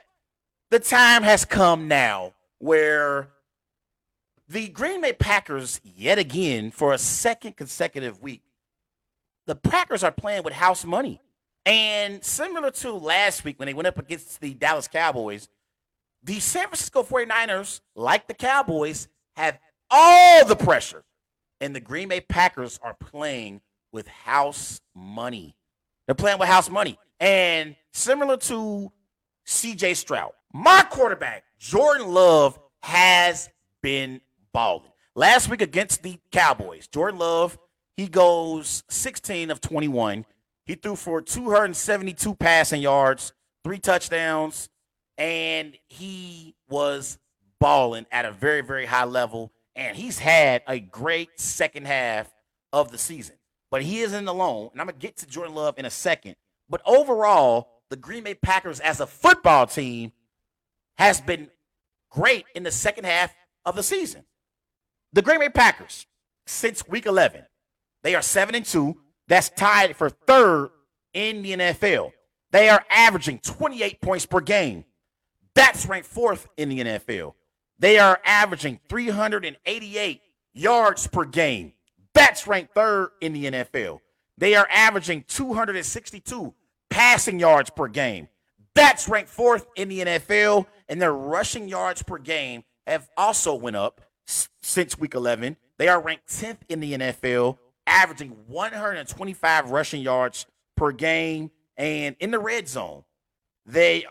[0.71, 3.29] the time has come now where
[4.49, 8.43] the Green Bay Packers, yet again, for a second consecutive week,
[9.47, 11.21] the Packers are playing with house money.
[11.65, 15.49] And similar to last week when they went up against the Dallas Cowboys,
[16.23, 19.59] the San Francisco 49ers, like the Cowboys, have
[19.91, 21.05] all the pressure.
[21.61, 23.61] And the Green Bay Packers are playing
[23.93, 25.55] with house money.
[26.07, 26.99] They're playing with house money.
[27.23, 28.91] And similar to
[29.47, 33.49] CJ Stroud, my quarterback, Jordan Love, has
[33.81, 34.21] been
[34.53, 34.91] balling.
[35.15, 37.57] Last week against the Cowboys, Jordan Love
[37.97, 40.25] he goes 16 of 21.
[40.65, 43.33] He threw for 272 passing yards,
[43.65, 44.69] three touchdowns,
[45.19, 47.19] and he was
[47.59, 49.53] balling at a very, very high level.
[49.77, 52.33] And he's had a great second half
[52.73, 53.37] of the season.
[53.71, 54.71] But he isn't alone.
[54.73, 56.37] And I'm going to get to Jordan Love in a second.
[56.73, 60.11] But overall, the Green Bay Packers as a football team
[60.97, 61.51] has been
[62.11, 63.35] great in the second half
[63.67, 64.25] of the season.
[65.13, 66.07] The Green Bay Packers,
[66.47, 67.43] since week 11,
[68.03, 68.97] they are seven and two.
[69.29, 70.71] That's tied for third
[71.13, 72.13] in the NFL.
[72.53, 74.87] They are averaging 28 points per game.
[75.55, 77.35] That's ranked fourth in the NFL.
[77.79, 80.23] They are averaging 388
[80.55, 81.75] yards per game.
[82.15, 84.01] That's ranked third in the NFL.
[84.39, 86.55] They are averaging 262
[86.93, 88.29] passing yards per game.
[88.75, 90.67] That's ranked fourth in the NFL.
[90.89, 95.57] And their rushing yards per game have also went up since week 11.
[95.79, 101.51] They are ranked 10th in the NFL averaging 125 rushing yards per game.
[101.77, 103.05] And in the red zone,
[103.67, 104.07] they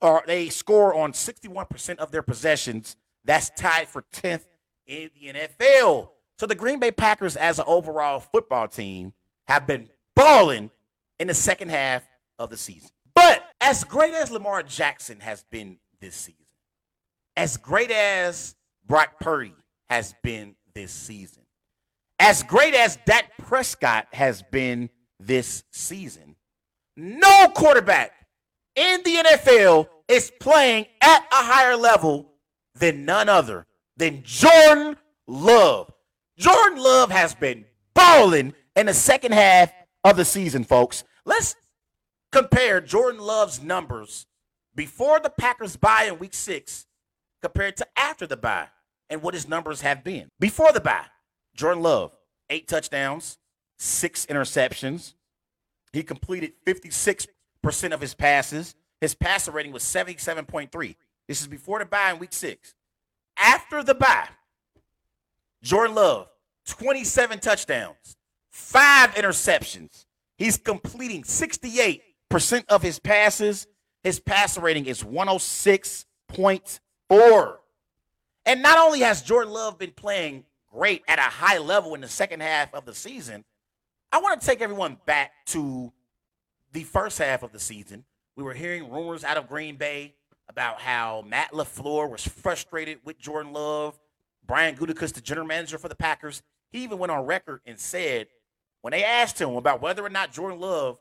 [0.00, 2.96] or they score on 61% of their possessions.
[3.24, 4.46] That's tied for 10th
[4.86, 6.10] in the NFL.
[6.38, 9.12] So the Green Bay Packers, as an overall football team,
[9.48, 10.70] have been balling
[11.18, 12.06] in the second half
[12.38, 12.90] of the season.
[13.14, 16.46] But as great as Lamar Jackson has been this season,
[17.36, 18.54] as great as
[18.86, 19.54] Brock Purdy
[19.88, 21.42] has been this season,
[22.18, 26.36] as great as Dak Prescott has been this season,
[26.96, 28.12] no quarterback
[28.76, 32.32] in the NFL is playing at a higher level
[32.74, 33.66] than none other
[33.96, 34.96] than Jordan
[35.26, 35.90] Love.
[36.38, 37.64] Jordan Love has been
[37.94, 39.72] balling in the second half
[40.04, 41.04] of the season, folks.
[41.28, 41.56] Let's
[42.32, 44.24] compare Jordan Love's numbers
[44.74, 46.86] before the Packers bye in week six
[47.42, 48.68] compared to after the bye
[49.10, 50.30] and what his numbers have been.
[50.40, 51.04] Before the bye,
[51.54, 52.12] Jordan Love,
[52.48, 53.36] eight touchdowns,
[53.76, 55.12] six interceptions.
[55.92, 57.28] He completed 56%
[57.92, 58.74] of his passes.
[59.02, 60.96] His passer rating was 77.3.
[61.28, 62.74] This is before the bye in week six.
[63.36, 64.28] After the bye,
[65.62, 66.28] Jordan Love,
[66.66, 68.16] 27 touchdowns,
[68.50, 70.06] five interceptions.
[70.38, 72.00] He's completing 68%
[72.68, 73.66] of his passes.
[74.04, 77.56] His passer rating is 106.4.
[78.46, 82.08] And not only has Jordan Love been playing great at a high level in the
[82.08, 83.44] second half of the season,
[84.12, 85.92] I want to take everyone back to
[86.72, 88.04] the first half of the season.
[88.36, 90.14] We were hearing rumors out of Green Bay
[90.48, 93.98] about how Matt LaFleur was frustrated with Jordan Love.
[94.46, 98.28] Brian Gutekunst, the general manager for the Packers, he even went on record and said
[98.82, 100.98] when they asked him about whether or not Jordan Love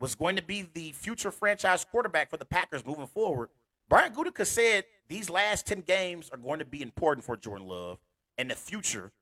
[0.00, 3.50] was going to be the future franchise quarterback for the Packers moving forward,
[3.88, 7.98] Brian Gutekunst said these last 10 games are going to be important for Jordan Love
[8.36, 9.12] and the future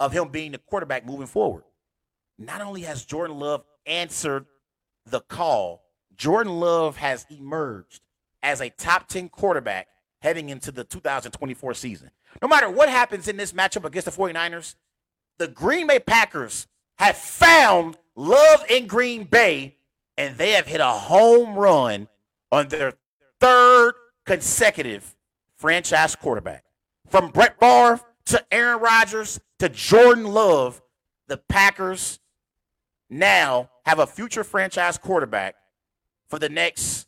[0.00, 1.64] of him being the quarterback moving forward.
[2.38, 4.46] Not only has Jordan Love answered
[5.06, 5.84] the call,
[6.16, 8.00] Jordan Love has emerged
[8.42, 9.88] as a top 10 quarterback
[10.20, 12.10] heading into the 2024 season.
[12.40, 14.74] No matter what happens in this matchup against the 49ers,
[15.38, 16.66] the Green Bay Packers
[16.98, 19.76] have found love in Green Bay
[20.16, 22.08] and they have hit a home run
[22.50, 22.92] on their
[23.40, 23.94] third
[24.26, 25.14] consecutive
[25.56, 26.64] franchise quarterback.
[27.08, 30.80] From Brett Favre to Aaron Rodgers to Jordan Love,
[31.28, 32.20] the Packers
[33.08, 35.54] now have a future franchise quarterback
[36.28, 37.06] for the next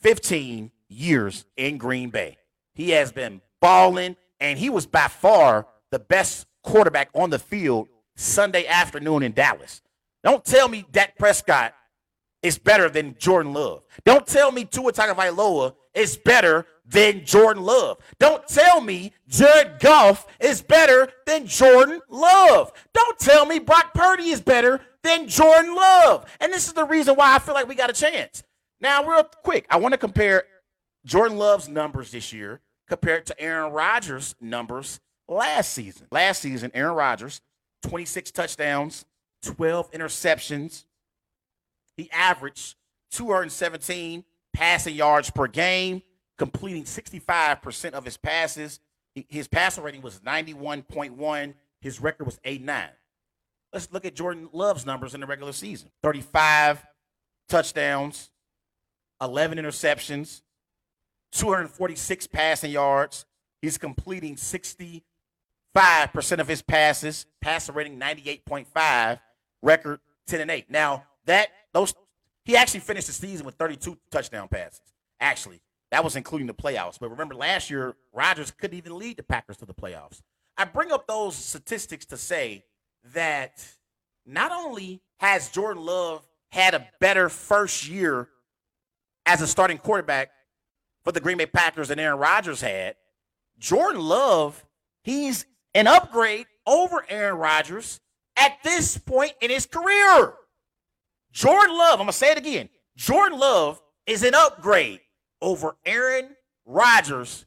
[0.00, 2.38] 15 years in Green Bay.
[2.74, 7.88] He has been balling, and he was by far the best quarterback on the field
[8.16, 9.82] Sunday afternoon in Dallas.
[10.22, 11.74] Don't tell me Dak Prescott
[12.42, 13.84] is better than Jordan Love.
[14.04, 17.98] Don't tell me Tua Tagovailoa is better than Jordan Love.
[18.18, 22.72] Don't tell me Jared Goff is better than Jordan Love.
[22.92, 26.26] Don't tell me Brock Purdy is better than Jordan Love.
[26.40, 28.42] And this is the reason why I feel like we got a chance.
[28.80, 30.44] Now, real quick, I want to compare
[31.06, 36.06] Jordan Love's numbers this year compared to Aaron Rodgers' numbers last season.
[36.10, 37.40] Last season, Aaron Rodgers,
[37.84, 39.04] 26 touchdowns,
[39.42, 40.84] 12 interceptions.
[41.96, 42.76] He averaged
[43.12, 46.02] 217 passing yards per game,
[46.38, 48.80] completing 65% of his passes.
[49.28, 51.54] His passing rating was 91.1.
[51.80, 52.88] His record was 89.
[53.72, 56.84] Let's look at Jordan Love's numbers in the regular season 35
[57.48, 58.30] touchdowns,
[59.20, 60.42] 11 interceptions,
[61.32, 63.26] 246 passing yards.
[63.60, 64.36] He's completing
[65.76, 69.20] 65% of his passes, passer rating 98.5,
[69.62, 70.70] record 10 and 8.
[70.70, 71.94] Now, that those
[72.44, 74.92] he actually finished the season with 32 touchdown passes.
[75.18, 75.60] Actually,
[75.90, 76.98] that was including the playoffs.
[77.00, 80.20] But remember, last year, Rodgers couldn't even lead the Packers to the playoffs.
[80.56, 82.64] I bring up those statistics to say
[83.14, 83.66] that
[84.26, 88.28] not only has Jordan Love had a better first year
[89.26, 90.30] as a starting quarterback
[91.02, 92.96] for the Green Bay Packers than Aaron Rodgers had,
[93.58, 94.64] Jordan Love,
[95.02, 98.00] he's an upgrade over Aaron Rodgers
[98.36, 100.34] at this point in his career.
[101.32, 102.68] Jordan Love, I'm going to say it again.
[102.96, 105.00] Jordan Love is an upgrade
[105.42, 106.30] over Aaron
[106.64, 107.44] Rodgers,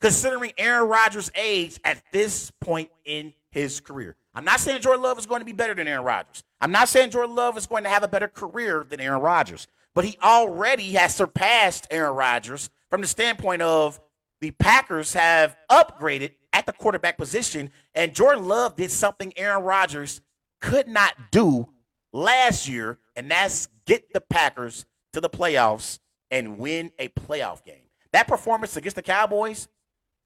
[0.00, 4.16] considering Aaron Rodgers' age at this point in his career.
[4.34, 6.42] I'm not saying Jordan Love is going to be better than Aaron Rodgers.
[6.60, 9.66] I'm not saying Jordan Love is going to have a better career than Aaron Rodgers,
[9.94, 14.00] but he already has surpassed Aaron Rodgers from the standpoint of
[14.40, 20.20] the Packers have upgraded at the quarterback position, and Jordan Love did something Aaron Rodgers
[20.60, 21.68] could not do
[22.12, 25.98] last year, and that's get the Packers to the playoffs
[26.30, 27.82] and win a playoff game.
[28.12, 29.68] That performance against the Cowboys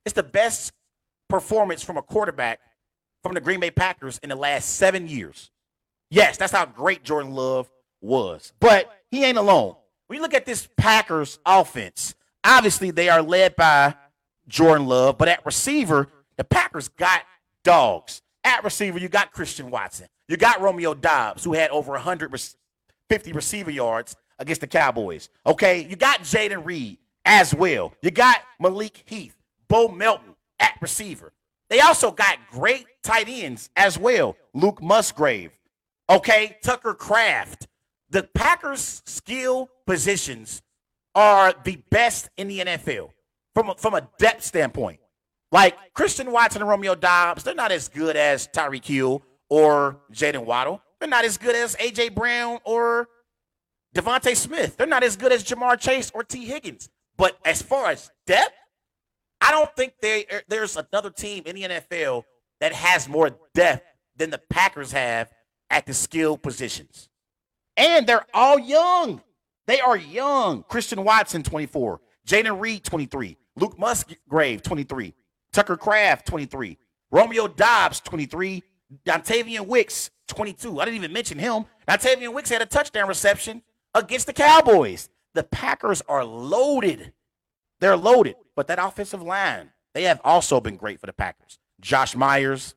[0.04, 0.72] is the best
[1.28, 2.60] performance from a quarterback
[3.22, 5.50] from the Green Bay Packers in the last seven years.
[6.10, 7.70] Yes, that's how great Jordan Love
[8.00, 8.52] was.
[8.60, 9.76] But he ain't alone.
[10.06, 12.14] when you look at this Packers offense,
[12.44, 13.94] obviously they are led by
[14.48, 17.22] Jordan Love, but at receiver, the Packers got
[17.64, 18.22] dogs.
[18.44, 20.08] At receiver, you got Christian Watson.
[20.28, 25.28] You got Romeo Doubs, who had over 150 receiver yards against the Cowboys.
[25.46, 27.92] Okay, you got Jayden Reed as well.
[28.02, 29.36] You got Malik Heath,
[29.68, 31.32] Bo Melton at receiver.
[31.70, 34.36] They also got great tight ends as well.
[34.52, 35.52] Luke Musgrave,
[36.10, 37.68] okay, Tucker Kraft.
[38.10, 40.62] The Packers' skill positions
[41.14, 43.10] are the best in the NFL
[43.54, 45.00] from a, from a depth standpoint.
[45.50, 50.46] Like Christian Watson and Romeo Doubs, they're not as good as Tyreek Hill or Jaylen
[50.46, 50.82] Waddle.
[50.98, 52.10] They're not as good as A.J.
[52.10, 53.08] Brown or
[53.94, 54.76] DeVonta Smith.
[54.76, 56.88] They're not as good as Ja'Marr Chase or Tee Higgins.
[57.18, 58.54] But as far as depth,
[59.40, 62.24] I don't think they, er, there's another team in the NFL
[62.60, 63.84] that has more depth
[64.16, 65.30] than the Packers have
[65.68, 67.08] at the skill positions.
[67.76, 69.20] And they're all young.
[69.66, 70.62] They are young.
[70.64, 72.00] Christian Watson, 24.
[72.26, 73.36] Jayden Reed, 23.
[73.56, 75.14] Luke Musgrave, 23.
[75.52, 76.78] Tucker Kraft, 23.
[77.10, 78.62] Romeo Doubs, 23.
[79.06, 80.80] Dontayvion Wicks, 22.
[80.80, 81.64] I didn't even mention him.
[81.88, 83.62] Dontayvion Wicks had a touchdown reception
[83.94, 85.08] against the Cowboys.
[85.34, 87.12] The Packers are loaded.
[87.80, 88.36] They're loaded.
[88.54, 91.58] But that offensive line, they have also been great for the Packers.
[91.80, 92.74] Josh Myers,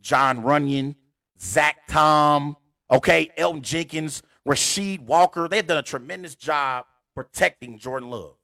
[0.00, 0.94] Jon Runyan,
[1.40, 2.56] Zach Tom,
[2.90, 5.48] okay, Elgton Jenkins, Rasheed Walker.
[5.48, 8.36] They've done a tremendous job protecting Jordan Love.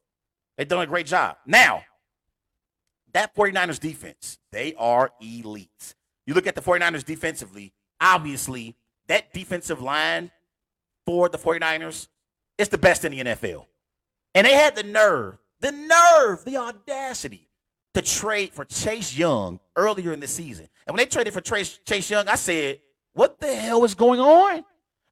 [0.61, 1.39] They've done a great job.
[1.47, 1.85] Now,
[3.15, 5.95] that 49ers defense, they are elite.
[6.27, 10.31] You look at the 49ers defensively, obviously, that defensive line
[11.07, 12.09] for the 49ers
[12.59, 13.65] is the best in the NFL.
[14.35, 17.49] And they had the nerve, the nerve, the audacity
[17.95, 20.69] to trade for Chase Young earlier in the season.
[20.87, 22.81] And when they traded for Chase, Chase Young, I said,
[23.15, 24.63] what the hell is going on?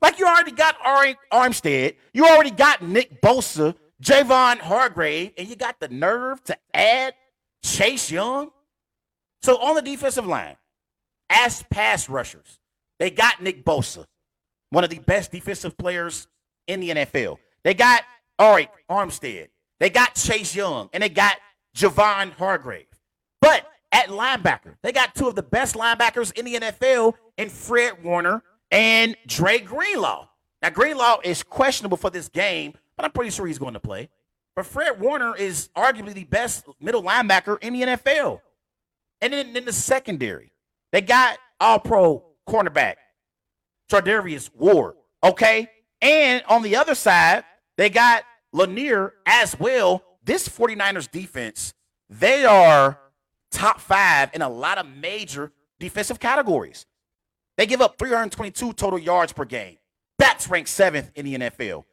[0.02, 5.56] Like you already got Arik Armstead, you already got Nick Bosa, Javon Hargrave, and you
[5.56, 7.14] got the nerve to add
[7.62, 8.50] Chase Young.
[9.42, 10.56] So on the defensive line,
[11.30, 12.58] as pass rushers,
[12.98, 14.06] they got Nick Bosa,
[14.70, 16.26] one of the best defensive players
[16.66, 17.38] in the NFL.
[17.64, 18.02] They got
[18.40, 19.48] Arik Armstead.
[19.80, 21.36] They got Chase Young, and they got
[21.76, 22.86] Javon Hargrave.
[23.40, 28.02] But at linebacker, they got two of the best linebackers in the NFL in Fred
[28.02, 30.27] Warner and Dre Greenlaw.
[30.62, 34.08] Now, Greenlaw is questionable for this game, but I'm pretty sure he's going to play.
[34.56, 38.40] But Fred Warner is arguably the best middle linebacker in the NFL.
[39.20, 40.52] And then in the secondary,
[40.90, 42.96] they got all pro cornerback,
[43.90, 44.94] Charvarius Ward.
[45.22, 45.70] Okay.
[46.00, 47.44] And on the other side,
[47.76, 50.02] they got Lanier as well.
[50.24, 51.74] This 49ers defense,
[52.10, 52.98] they are
[53.50, 56.86] top five in a lot of major defensive categories.
[57.56, 59.77] They give up 322 total yards per game.
[60.18, 61.84] That's ranked seventh in the NFL.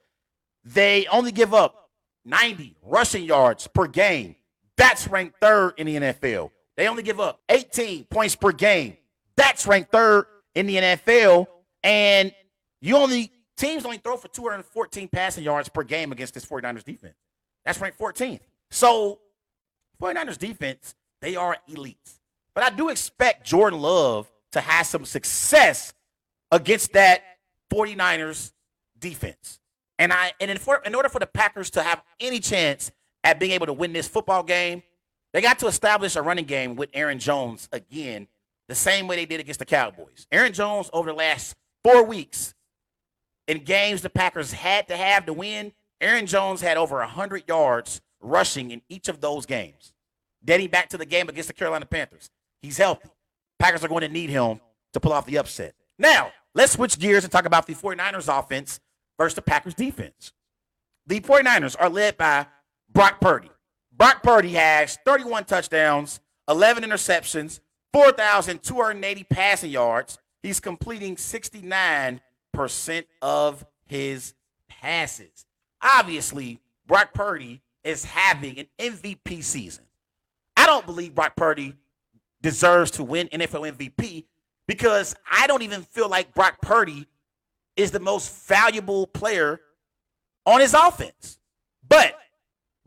[0.64, 1.90] They only give up
[2.26, 4.36] 90 rushing yards per game.
[4.78, 6.52] That's ranked third in the NFL.
[6.76, 8.98] They only give up 18 points per game.
[9.38, 11.48] That's ranked third in the NFL.
[11.84, 12.34] And
[12.82, 17.16] you only teams only throw for 214 passing yards per game against this 49ers defense.
[17.64, 18.42] That's ranked 14th.
[18.72, 19.20] So
[20.02, 21.98] 49ers defense, they are elite.
[22.54, 25.94] But I do expect Jordan Love to have some success
[26.52, 27.22] against that
[27.72, 28.52] 49ers
[28.98, 29.60] defense.
[29.98, 32.92] And I and in, for, in order for the Packers to have any chance
[33.24, 34.84] at being able to win this football game,
[35.34, 38.28] they got to establish a running game with Aaron Jones again,
[38.68, 40.28] the same way they did against the Cowboys.
[40.32, 42.54] Aaron Jones over the last four weeks
[43.48, 48.02] in games the Packers had to have to win, Aaron Jones had over 100 yards
[48.20, 49.94] rushing in each of those games.
[50.44, 52.30] Dating back to the game against the Carolina Panthers.
[52.62, 53.10] He's healthy.
[53.60, 54.60] Packers are going to need him
[54.94, 55.74] to pull off the upset.
[55.98, 58.80] Now, let's switch gears and talk about the 49ers offense
[59.20, 60.34] versus the Packers defense.
[61.06, 62.48] The 49ers are led by
[62.92, 63.52] Brock Purdy.
[63.92, 67.60] Brock Purdy has 31 touchdowns, 11 interceptions,
[67.94, 70.18] 4,280 passing yards.
[70.42, 72.20] He's completing 69%
[73.22, 74.34] of his
[74.68, 75.46] passes.
[75.82, 79.86] Obviously, Brock Purdy is having an MVP season.
[80.58, 81.76] I don't believe Brock Purdy
[82.42, 84.26] deserves to win NFL MVP
[84.68, 87.08] because I don't even feel like Brock Purdy
[87.76, 89.60] is the most valuable player
[90.46, 91.40] on his offense.
[91.88, 92.16] But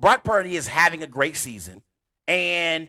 [0.00, 1.82] Brock Purdy is having a great season.
[2.26, 2.88] And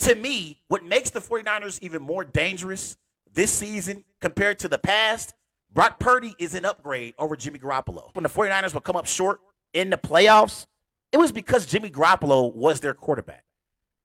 [0.00, 2.96] to me, what makes the 49ers even more dangerous
[3.32, 5.34] this season compared to the past,
[5.72, 8.14] Brock Purdy is an upgrade over Jimmy Garoppolo.
[8.14, 9.40] When the 49ers would come up short
[9.72, 10.66] in the playoffs,
[11.12, 13.44] it was because Jimmy Garoppolo was their quarterback.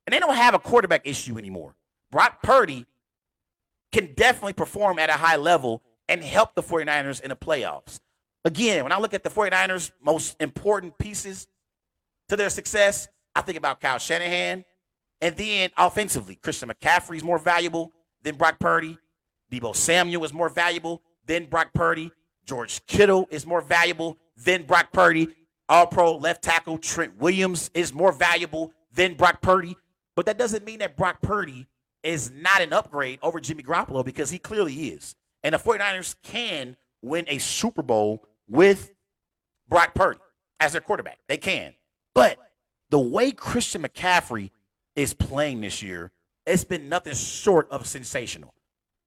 [0.05, 1.75] And they don't have a quarterback issue anymore.
[2.11, 2.87] Brock Purdy
[3.91, 7.99] can definitely perform at a high level and help the 49ers in the playoffs.
[8.45, 11.47] Again, when I look at the 49ers' most important pieces
[12.29, 14.63] to their success, I think about Kyle Shanahan.
[15.21, 17.91] And then offensively, Christian McCaffrey is more valuable
[18.23, 18.97] than Brock Purdy.
[19.51, 22.11] Deebo Samuel is more valuable than Brock Purdy.
[22.45, 25.27] George Kittle is more valuable than Brock Purdy.
[25.67, 29.75] All pro left tackle Trent Williams is more valuable than Brock Purdy.
[30.15, 31.67] But that doesn't mean that Brock Purdy
[32.03, 35.15] is not an upgrade over Jimmy Garoppolo because he clearly is.
[35.43, 38.91] And the 49ers can win a Super Bowl with
[39.67, 40.19] Brock Purdy
[40.59, 41.19] as their quarterback.
[41.27, 41.73] They can.
[42.13, 42.37] But
[42.89, 44.51] the way Christian McCaffrey
[44.95, 46.11] is playing this year,
[46.45, 48.53] it's been nothing short of sensational.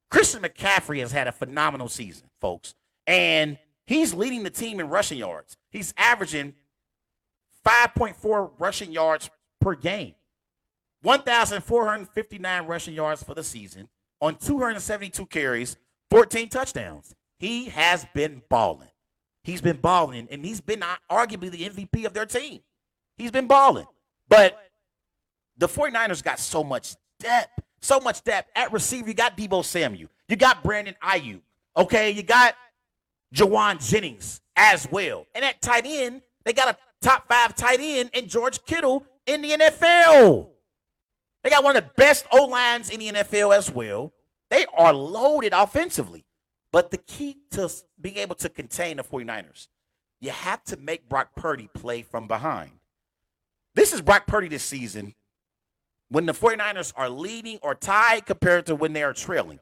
[0.09, 2.75] Christian McCaffrey has had a phenomenal season, folks.
[3.05, 5.57] And he's leading the team in rushing yards.
[5.69, 6.53] He's averaging
[7.65, 9.29] 5.4 rushing yards
[9.59, 10.15] per game,
[11.03, 13.89] 1,459 rushing yards for the season
[14.21, 15.77] on 272 carries,
[16.09, 17.13] 14 touchdowns.
[17.37, 18.87] He has been balling.
[19.43, 22.61] He's been balling, and he's been uh, arguably the MVP of their team.
[23.17, 23.85] He's been balling.
[24.29, 24.57] But
[25.57, 28.49] the 49ers got so much depth, so much depth.
[28.55, 30.09] At receiver, you got Deebo Samuel.
[30.29, 31.41] You got Brandon Aiyuk.
[31.75, 32.55] Okay, you got
[33.35, 35.27] Jauan Jennings as well.
[35.35, 39.41] And at tight end, they got a top five tight end in George Kittle in
[39.41, 40.52] the NFL.
[41.43, 44.13] They got one of the best O lines in the NFL as well.
[44.49, 46.25] They are loaded offensively.
[46.71, 47.69] But the key to
[48.01, 49.67] being able to contain the 49ers,
[50.19, 52.71] you have to make Brock Purdy play from behind.
[53.75, 55.13] This is Brock Purdy this season
[56.09, 59.59] when the 49ers are leading or tied compared to when they are trailing.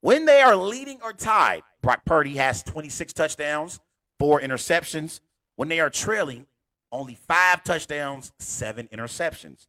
[0.00, 3.80] When they are leading or tied, Brock Purdy has 26 touchdowns,
[4.18, 5.20] four interceptions.
[5.56, 6.46] When they are trailing,
[6.92, 9.66] only five touchdowns, seven interceptions.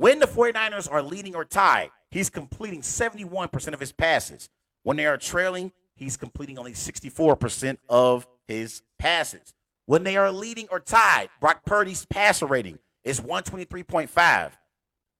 [0.00, 4.48] When the 49ers are leading or tied, he's completing 71% of his passes.
[4.82, 9.52] When they are trailing, he's completing only 64% of his passes.
[9.84, 14.52] When they are leading or tied, Brock Purdy's passer rating is 123.5.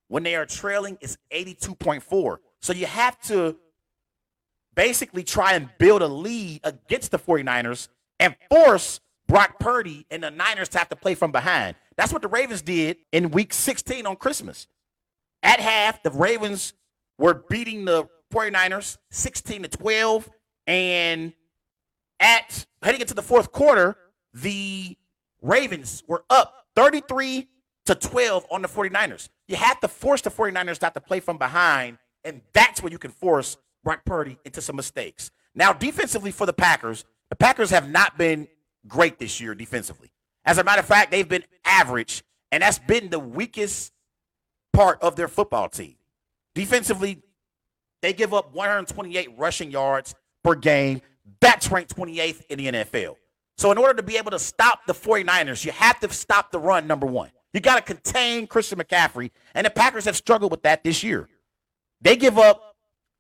[0.09, 2.39] When they are trailing, it's 82.4.
[2.63, 3.57] So you have to
[4.75, 10.31] basically try and build a lead against the 49ers and force Brock Purdy and the
[10.31, 11.77] Niners to have to play from behind.
[12.01, 14.67] That's what the Ravens did in week 16 on Christmas.
[15.43, 16.73] At half, the Ravens
[17.19, 20.31] were beating the 49ers 16 to 12
[20.67, 21.35] and
[22.19, 23.99] at heading into the fourth quarter,
[24.33, 24.97] the
[25.43, 27.47] Ravens were up 33
[27.85, 29.29] to 12 on the 49ers.
[29.47, 32.99] You have to force the 49ers not to play from behind, and that's where you
[32.99, 35.31] can force Brock Purdy into some mistakes.
[35.55, 38.49] Now, defensively for the Packers, the Packers have not been
[38.89, 40.11] great this year defensively.
[40.45, 43.93] As a matter of fact, they've been average, and that's been the weakest
[44.73, 45.97] part of their football team.
[46.55, 47.23] Defensively,
[48.03, 51.03] they give up 128 rushing yards per game.
[51.41, 53.17] That's ranked 28th in the NFL.
[53.59, 56.59] So, in order to be able to stop the 49ers, you have to stop the
[56.59, 57.31] run, number one.
[57.53, 61.29] You got to contain Christian McCaffrey, and the Packers have struggled with that this year.
[62.01, 62.77] They give up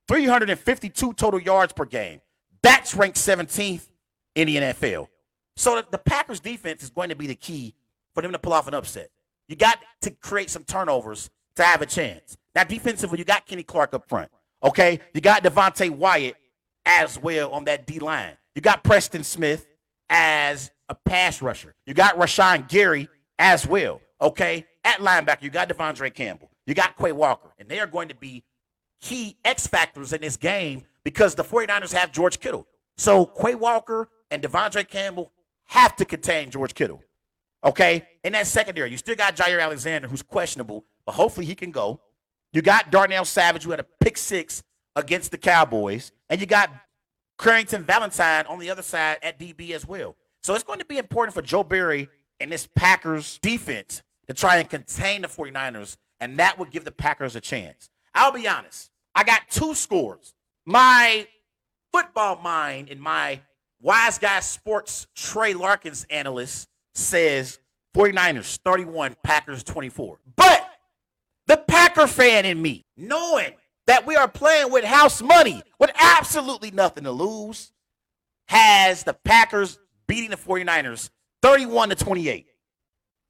[0.08, 2.20] 352 total yards per game.
[2.62, 3.86] That's ranked 17th
[4.34, 5.08] in the NFL.
[5.60, 7.74] So, the Packers defense is going to be the key
[8.14, 9.10] for them to pull off an upset.
[9.46, 12.38] You got to create some turnovers to have a chance.
[12.54, 14.30] Now, defensively, you got Kenny Clark up front.
[14.62, 16.36] Okay, you got Devonte Wyatt
[16.86, 18.38] as well on that D line.
[18.54, 19.66] You got Preston Smith
[20.08, 21.74] as a pass rusher.
[21.84, 24.00] You got Rashan Gary as well.
[24.22, 26.50] Okay, at linebacker, you got De'Vondre Campbell.
[26.64, 28.44] You got Quay Walker, and they are going to be
[29.02, 32.66] key X factors in this game because the 49ers have George Kittle.
[32.96, 35.30] So Quay Walker and De'Vondre Campbell
[35.70, 37.00] have to contain George Kittle.
[37.62, 41.70] Okay, in that secondary, you still got Jaire Alexander, who's questionable, but hopefully he can
[41.70, 42.00] go.
[42.52, 44.64] You got Darnell Savage, who had a pick six
[44.96, 46.70] against the Cowboys, and you got
[47.38, 50.16] Carrington Valentine on the other side at DB as well.
[50.42, 52.08] So it's going to be important for Joe Barry
[52.40, 56.92] and this Packers defense to try and contain the 49ers, and that would give the
[56.92, 57.90] Packers a chance.
[58.12, 60.34] I'll be honest, I got two scores.
[60.66, 61.28] My
[61.92, 63.42] football mind and my
[63.80, 67.58] Wise Guy Sports Tre Larkins analyst says
[67.94, 70.18] 49ers 31, Packers 24.
[70.36, 70.68] But
[71.46, 73.52] the Packer fan in me, knowing
[73.86, 77.72] that we are playing with house money with absolutely nothing to lose,
[78.46, 81.10] has the Packers beating the 49ers
[81.42, 82.46] 31 to 28.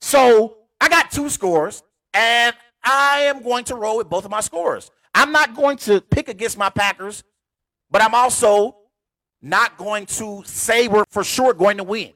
[0.01, 1.83] So I got two scores,
[2.13, 4.91] and I am going to roll with both of my scores.
[5.15, 7.23] I'm not going to pick against my Packers,
[7.91, 8.77] but I'm also
[9.43, 12.13] not going to say we're for sure going to win.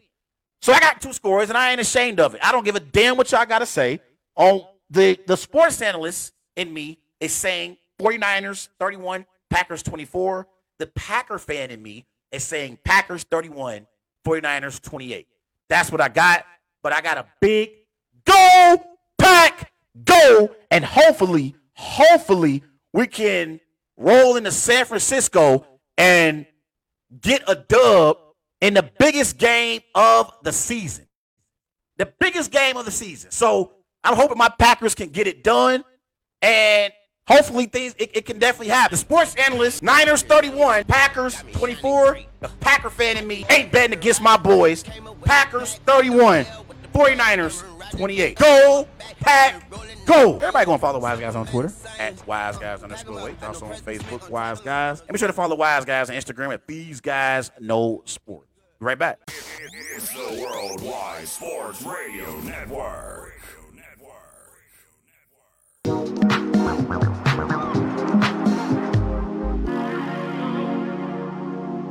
[0.60, 2.40] So I got two scores, and I ain't ashamed of it.
[2.42, 4.00] I don't give a damn what y'all got to say.
[4.36, 10.46] On the the sports analyst in me is saying 49ers 31, Packers 24.
[10.78, 13.86] The Packer fan in me is saying Packers 31,
[14.26, 15.26] 49ers 28.
[15.68, 16.44] That's what I got.
[16.82, 17.70] But I got a big
[18.24, 18.76] go
[19.18, 19.72] pack
[20.04, 20.50] go.
[20.70, 22.62] And hopefully, hopefully,
[22.92, 23.60] we can
[23.96, 25.66] roll into San Francisco
[25.96, 26.46] and
[27.20, 28.18] get a dub
[28.60, 31.06] in the biggest game of the season.
[31.96, 33.30] The biggest game of the season.
[33.30, 35.84] So I'm hoping my Packers can get it done.
[36.42, 36.92] And
[37.26, 38.92] hopefully things it, it, can definitely happen.
[38.92, 42.18] The sports analyst, Niners 31, Packers 24.
[42.40, 44.84] The Packer fan in me ain't betting against my boys.
[45.24, 46.44] Packers 31,
[46.92, 48.38] 49ers 28.
[48.38, 48.88] Go,
[49.20, 49.70] Pack,
[50.06, 50.36] go.
[50.36, 53.42] Everybody going to follow Wise Guys on Twitter at Wise Guys underscore eight.
[53.42, 55.00] Also on Facebook, Wise Guys.
[55.00, 58.46] And be sure to follow Wise Guys on Instagram at These Guys Know Sport.
[58.80, 59.18] Be right back.
[59.28, 63.32] It's the Worldwide Sports Radio Network.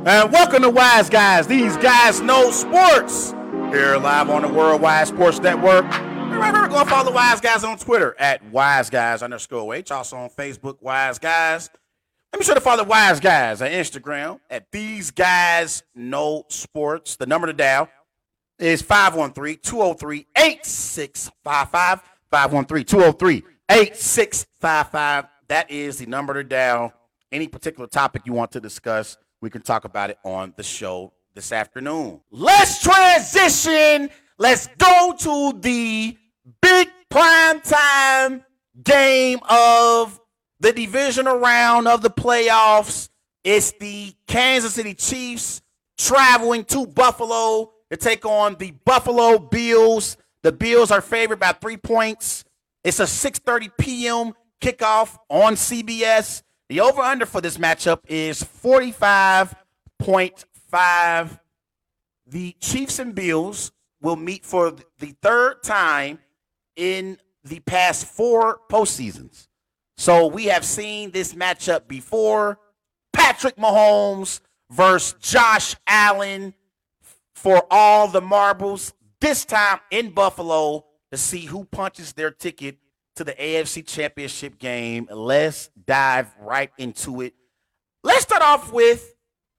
[0.06, 1.46] And welcome to Wise Guys.
[1.46, 3.32] These guys know sports.
[3.74, 5.84] Here live on the Worldwide Sports Network.
[5.84, 9.90] Remember, go follow Wise Guys on Twitter at Wise Guys underscore H.
[9.90, 11.70] Also on Facebook, Wise Guys.
[12.32, 17.16] Let me sure to follow Wise Guys on Instagram at These Guys Know Sports.
[17.16, 17.88] The number to dial
[18.60, 22.00] is 513 203 8655.
[22.30, 25.24] 513 203 8655.
[25.48, 26.92] That is the number to dial.
[27.32, 31.12] Any particular topic you want to discuss we can talk about it on the show
[31.34, 32.20] this afternoon.
[32.30, 34.10] Let's transition.
[34.38, 36.16] Let's go to the
[36.62, 38.44] big prime time
[38.82, 40.20] game of
[40.60, 43.08] the divisional round of the playoffs.
[43.42, 45.60] It's the Kansas City Chiefs
[45.98, 50.16] traveling to Buffalo to take on the Buffalo Bills.
[50.42, 52.44] The Bills are favored by three points.
[52.82, 54.32] It's a 6:30 p.m.
[54.60, 56.42] kickoff on CBS.
[56.68, 60.44] The over under for this matchup is 45.5.
[62.26, 66.18] The Chiefs and Bills will meet for the third time
[66.76, 69.48] in the past four postseasons.
[69.96, 72.58] So we have seen this matchup before.
[73.12, 76.54] Patrick Mahomes versus Josh Allen
[77.34, 78.92] for all the marbles.
[79.20, 82.78] This time in Buffalo to see who punches their ticket
[83.16, 85.08] to the AFC Championship game.
[85.10, 87.34] Let's dive right into it.
[88.02, 89.13] Let's start off with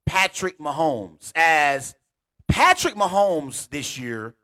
[0.05, 1.31] Patrick Mahomes.
[1.35, 1.95] As
[2.47, 4.35] Patrick Mahomes this year,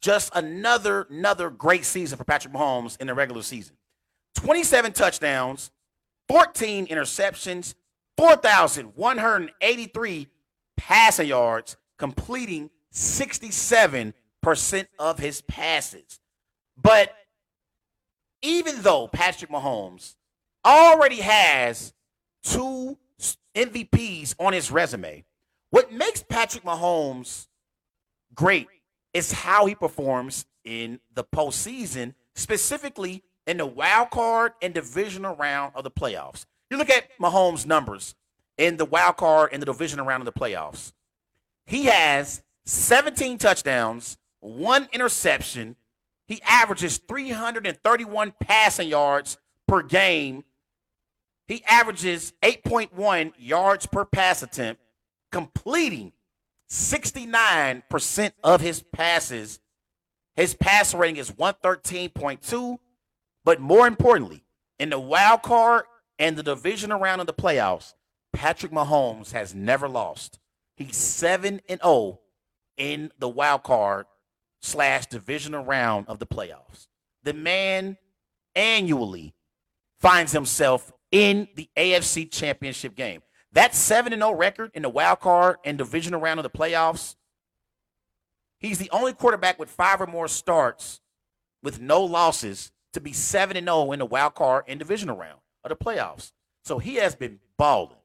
[0.00, 3.76] just another another great season for Patrick Mahomes in the regular season.
[4.34, 5.70] 27 touchdowns,
[6.28, 7.74] 14 interceptions,
[8.16, 10.26] 4,183
[10.76, 14.12] passing yards, completing 67%
[14.98, 16.18] of his passes.
[16.76, 17.14] But
[18.42, 20.16] even though Patrick Mahomes
[20.64, 21.92] already has
[22.42, 22.98] two
[23.54, 25.24] MVPs on his resume,
[25.70, 27.46] what makes Patrick Mahomes
[28.34, 28.68] great
[29.14, 35.72] is how he performs in the postseason, specifically in the wild card and divisional round
[35.74, 36.44] of the playoffs.
[36.70, 38.14] You look at Mahomes' numbers
[38.58, 40.92] in the wild card and the divisional round of the playoffs.
[41.64, 45.76] He has 17 touchdowns, one interception,
[46.26, 49.38] he averages 331 passing yards
[49.68, 50.44] per game.
[51.48, 54.82] He averages 8.1 yards per pass attempt,
[55.30, 56.12] completing
[56.70, 59.60] 69% of his passes.
[60.34, 62.78] His pass rating is 113.2.
[63.44, 64.44] But more importantly,
[64.78, 65.84] in the wild card
[66.18, 67.94] and the division round of the playoffs,
[68.32, 70.40] Patrick Mahomes has never lost.
[70.76, 72.20] He's 7 and 0
[72.76, 74.06] in the wild card
[74.60, 76.88] slash divisional round of the playoffs.
[77.22, 77.96] The man
[78.54, 79.34] annually
[80.00, 83.22] finds himself in the AFC championship game.
[83.52, 87.16] That 7 0 record in the wild card and divisional round of the playoffs,
[88.58, 91.00] he's the only quarterback with five or more starts
[91.62, 95.70] with no losses to be 7 0 in the wild card and divisional round of
[95.70, 96.32] the playoffs.
[96.64, 97.96] So he has been balling.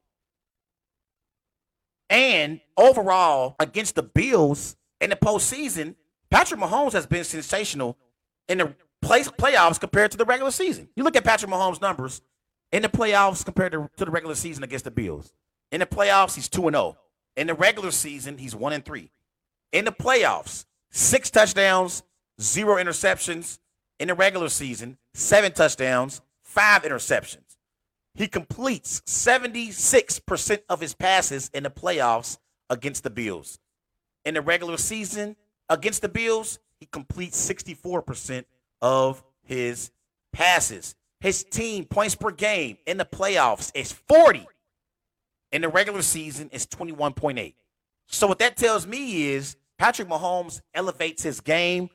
[2.08, 5.96] And overall, against the Bills in the postseason,
[6.30, 7.96] Patrick Mahomes has been sensational
[8.48, 10.88] in the play, playoffs compared to the regular season.
[10.96, 12.22] You look at Patrick Mahomes' numbers
[12.72, 15.32] in the playoffs compared to, to the regular season against the Bills.
[15.70, 16.96] In the playoffs, he's 2 and 0.
[17.36, 19.10] In the regular season, he's 1 and 3.
[19.72, 22.02] In the playoffs, six touchdowns,
[22.40, 23.58] zero interceptions.
[23.98, 27.56] In the regular season, seven touchdowns, five interceptions.
[28.14, 33.58] He completes 76% of his passes in the playoffs against the Bills.
[34.24, 35.36] In the regular season,
[35.68, 38.44] against the Bills, he completes 64%
[38.82, 39.90] of his
[40.32, 40.94] passes.
[41.22, 44.44] His team points per game in the playoffs is 40.
[45.52, 47.54] In the regular season, is 21.8.
[48.08, 51.90] So what that tells me is Patrick Mahomes elevates his game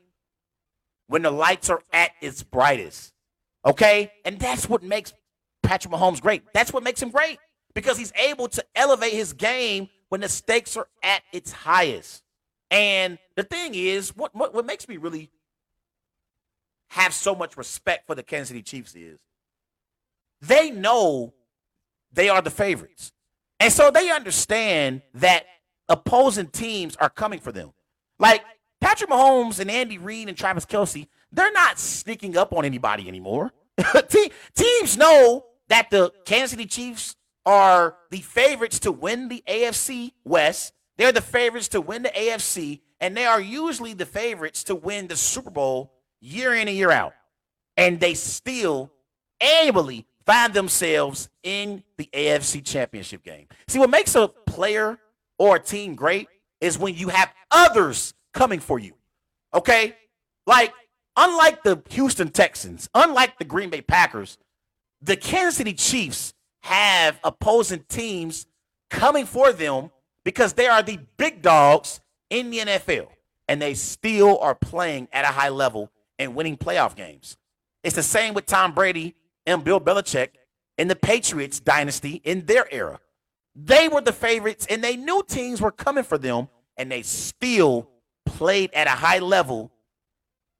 [1.08, 3.12] when the lights are at its brightest.
[3.66, 4.14] Okay?
[4.24, 5.14] And that's what makes
[5.62, 6.44] Patrick Mahomes great.
[6.54, 7.38] That's what makes him great
[7.76, 12.24] because he's able to elevate his game when the stakes are at its highest.
[12.72, 15.32] And the thing is, what, what, what makes me really
[16.90, 19.20] have so much respect for the Kansas City Chiefs is
[20.42, 21.34] they know
[22.12, 23.12] they are the favorites.
[23.60, 25.46] And so they understand that
[25.90, 27.72] opposing teams are coming for them.
[28.20, 28.44] Like
[28.82, 33.52] Patrick Mahomes and Andy Reid and Travis Kelce, they're not sneaking up on anybody anymore.
[34.10, 37.16] Te- teams know that the Kansas City Chiefs
[37.46, 40.74] are the favorites to win the AFC West.
[40.98, 45.08] They're the favorites to win the AFC, and they are usually the favorites to win
[45.08, 47.14] the Super Bowl year in and year out.
[47.76, 48.92] And they still
[49.40, 53.48] annually find themselves in the AFC Championship game.
[53.68, 54.98] See, what makes a player
[55.38, 56.28] or a team great
[56.60, 58.94] is when you have others coming for you.
[59.54, 59.96] Okay?
[60.46, 60.74] Like,
[61.16, 64.38] unlike the Houston Texans, unlike the Green Bay Packers,
[65.02, 68.48] the Kansas City Chiefs have opposing teams
[68.90, 69.92] coming for them
[70.24, 73.08] because they are the big dogs in the NFL
[73.48, 75.90] and they still are playing at a high level
[76.20, 77.38] and winning playoff games.
[77.84, 79.16] It's the same with Tom Brady
[79.46, 80.30] and Bill Belichick
[80.78, 83.00] in the Patriots dynasty in their era.
[83.56, 87.90] They were the favorites and they knew teams were coming for them and they still
[88.26, 89.72] played at a high level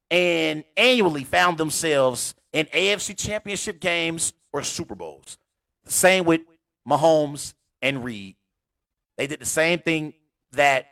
[0.10, 5.38] and annually found themselves in AFC championship games or Super Bowls.
[5.86, 6.42] The same with
[6.88, 8.36] Mahomes and Reid.
[9.18, 10.14] They did the same thing
[10.54, 10.88] that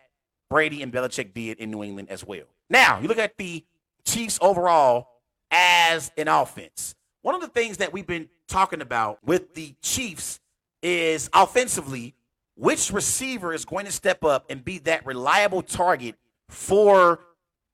[0.49, 2.45] Brady and Belichick did in New England as well.
[2.69, 3.63] Now, you look at the
[4.05, 5.07] Chiefs overall
[5.51, 6.95] as an offense.
[7.21, 10.39] One of the things that we've been talking about with the Chiefs
[10.81, 12.13] is offensively,
[12.55, 16.15] which receiver is going to step up and be that reliable target
[16.49, 17.19] for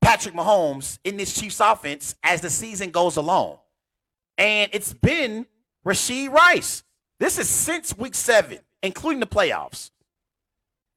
[0.02, 3.58] Patrick Mahomes in this Chiefs offense as the season goes along.
[4.38, 5.46] And it's been
[5.86, 6.84] Rashee Rice.
[7.20, 9.92] This is since week seven, including the playoffs.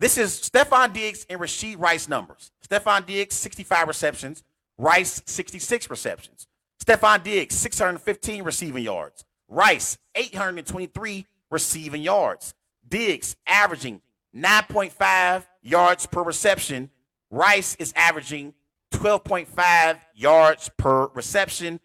[0.00, 2.50] This is Stefon Diggs and Rashee Rice numbers.
[2.66, 4.42] Stefon Diggs, 65 receptions.
[4.78, 6.46] Rice, 66 receptions.
[6.84, 9.24] Stefon Diggs, 615 receiving yards.
[9.48, 12.54] Rice, 823 receiving yards.
[12.86, 14.02] Diggs averaging
[14.34, 16.90] 9.5 yards per reception.
[17.30, 18.54] Rice is averaging
[18.92, 21.80] 12.5 yards per reception.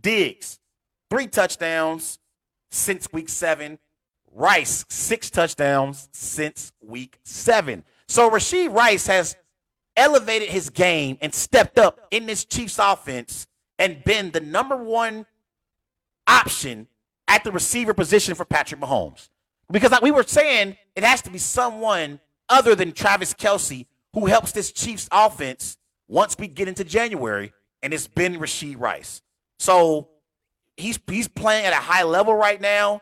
[0.00, 0.58] Diggs,
[1.10, 2.18] three touchdowns
[2.70, 3.78] since week seven.
[4.34, 7.84] Rice, six touchdowns since week seven.
[8.08, 9.36] So Rashee Rice has
[9.96, 13.46] elevated his game and stepped up in this Chiefs offense
[13.78, 15.26] and been the number one
[16.26, 16.86] option
[17.28, 19.28] at the receiver position for Patrick Mahomes.
[19.70, 24.26] Because like we were saying, it has to be someone other than Travis Kelce who
[24.26, 25.78] helps this Chiefs offense
[26.08, 29.22] once we get into January, and it's been Rashee Rice.
[29.58, 30.08] So
[30.76, 33.00] he's he's playing at a high level right now.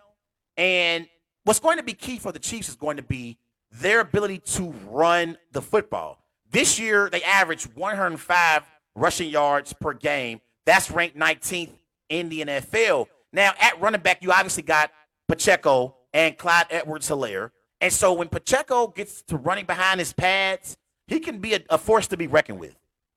[0.56, 1.08] And
[1.44, 3.38] what's going to be key for the Chiefs is going to be
[3.72, 6.19] their ability to run the football.
[6.50, 8.62] This year, they averaged 105
[8.94, 10.40] rushing yards per game.
[10.66, 11.70] That's ranked 19th
[12.08, 13.06] in the NFL.
[13.32, 14.90] Now, at running back, you obviously got
[15.28, 17.50] Pacheco and Clyde Edwards Helaire.
[17.80, 20.76] And so when Pacheco gets to running behind his pads,
[21.06, 22.76] he can be a, a, force to be reckoned with.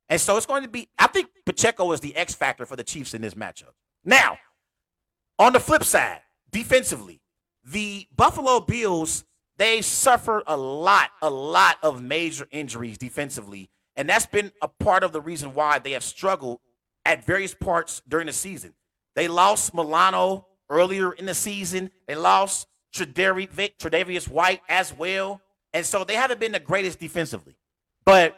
[0.09, 2.84] And so it's going to be, I think Pacheco is the X factor for the
[2.84, 3.73] Chiefs in this matchup.
[4.05, 4.38] Now,
[5.39, 6.21] on the flip side,
[6.51, 7.21] defensively,
[7.65, 9.25] the Buffalo Bills,
[9.58, 13.70] they suffered a lot, a lot of major injuries defensively.
[13.95, 16.60] And that's been a part of the reason why they have struggled
[17.06, 18.74] at various parts during the season.
[19.16, 21.91] They lost Milano earlier in the season.
[22.08, 25.41] They lost Tre'Davious White as well.
[25.74, 27.56] And so they haven't been the greatest defensively.
[28.06, 28.36] But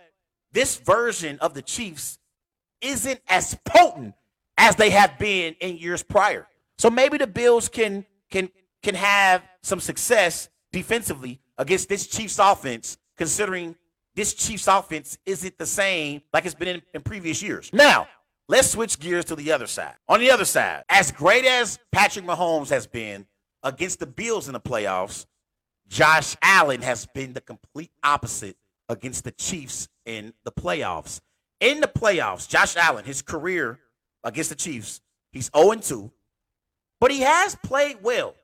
[0.52, 2.18] this version of the Chiefs
[2.82, 4.16] isn't as potent
[4.58, 6.48] as they have been in years prior.
[6.78, 8.50] So maybe the Bills can can
[8.84, 13.76] can have some success defensively against this Chiefs offense, considering
[14.14, 17.70] this Chiefs offense isn't the same like it's been in, in previous years.
[17.74, 18.08] Now,
[18.48, 19.96] Let's switch gears to the other side.
[20.08, 23.26] On the other side, as great as Patrick Mahomes has been
[23.64, 25.26] against the Bills in the playoffs,
[25.88, 28.56] Josh Allen has been the complete opposite
[28.88, 31.22] against the Chiefs in the playoffs.
[31.60, 33.80] In the playoffs, Josh Allen, his career
[34.24, 35.02] against the Chiefs,
[35.32, 36.12] he's 0 2,
[37.00, 38.36] but he has played well.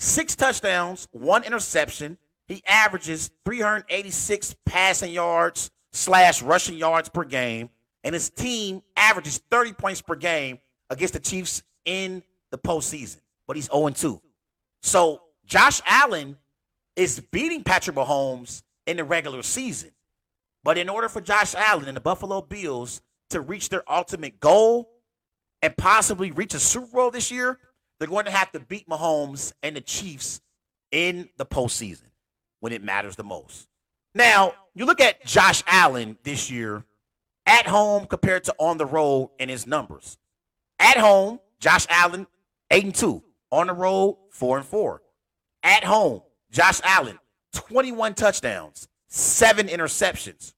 [0.00, 2.18] Six touchdowns, one interception.
[2.46, 7.68] He averages 386 passing yards slash rushing yards per game
[8.04, 12.22] and his team averages 30 points per game against the Chiefs in
[12.52, 14.20] the postseason, but he's 0 2.
[14.82, 16.36] So Josh Allen
[16.94, 19.90] is beating Patrick Mahomes in the regular season.
[20.62, 24.90] But in order for Josh Allen and the Buffalo Bills to reach their ultimate goal
[25.60, 27.58] and possibly reach a Super Bowl this year,
[27.98, 30.40] they're going to have to beat Mahomes and the Chiefs
[30.90, 32.08] in the postseason
[32.60, 33.68] when it matters the most.
[34.14, 36.84] Now, you look at Josh Allen this year
[37.46, 40.18] at home compared to on the road in his numbers.
[40.78, 42.26] At home, Josh Allen,
[42.70, 43.22] 8 and 2.
[43.50, 45.02] On the road, 4 and 4.
[45.62, 47.18] At home, Josh Allen,
[47.54, 50.54] 21 touchdowns, 7 interceptions.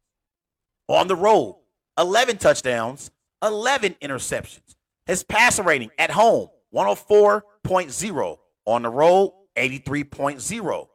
[0.89, 1.57] On the road,
[1.99, 3.11] 11 touchdowns,
[3.43, 4.75] 11 interceptions.
[5.07, 8.37] His passer rating at home, 104.0.
[8.67, 10.87] On the road, 83.0.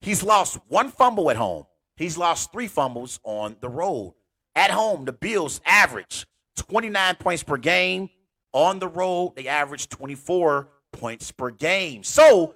[0.00, 1.64] He's lost one fumble at home.
[1.96, 4.14] He's lost three fumbles on the road.
[4.54, 6.26] At home, the Bills average
[6.56, 8.08] 29 points per game.
[8.52, 12.02] On the road, they average 24 points per game.
[12.02, 12.54] So,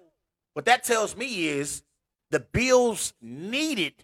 [0.54, 1.82] what that tells me is
[2.30, 3.94] the Bills needed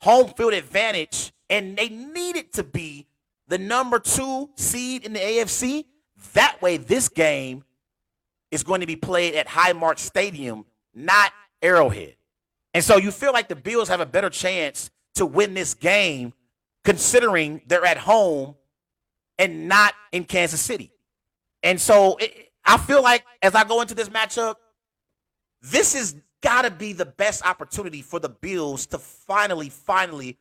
[0.00, 3.06] home field advantage and they needed to be
[3.48, 5.84] the number two seed in the AFC.
[6.34, 7.64] That way, this game
[8.50, 10.64] is going to be played at Highmark Stadium,
[10.94, 12.16] not Arrowhead.
[12.74, 16.32] And so you feel like the Bills have a better chance to win this game
[16.84, 18.54] considering they're at home
[19.38, 20.92] and not in Kansas City.
[21.62, 24.56] And so it, I feel like as I go into this matchup,
[25.60, 30.38] this has got to be the best opportunity for the Bills to finally, finally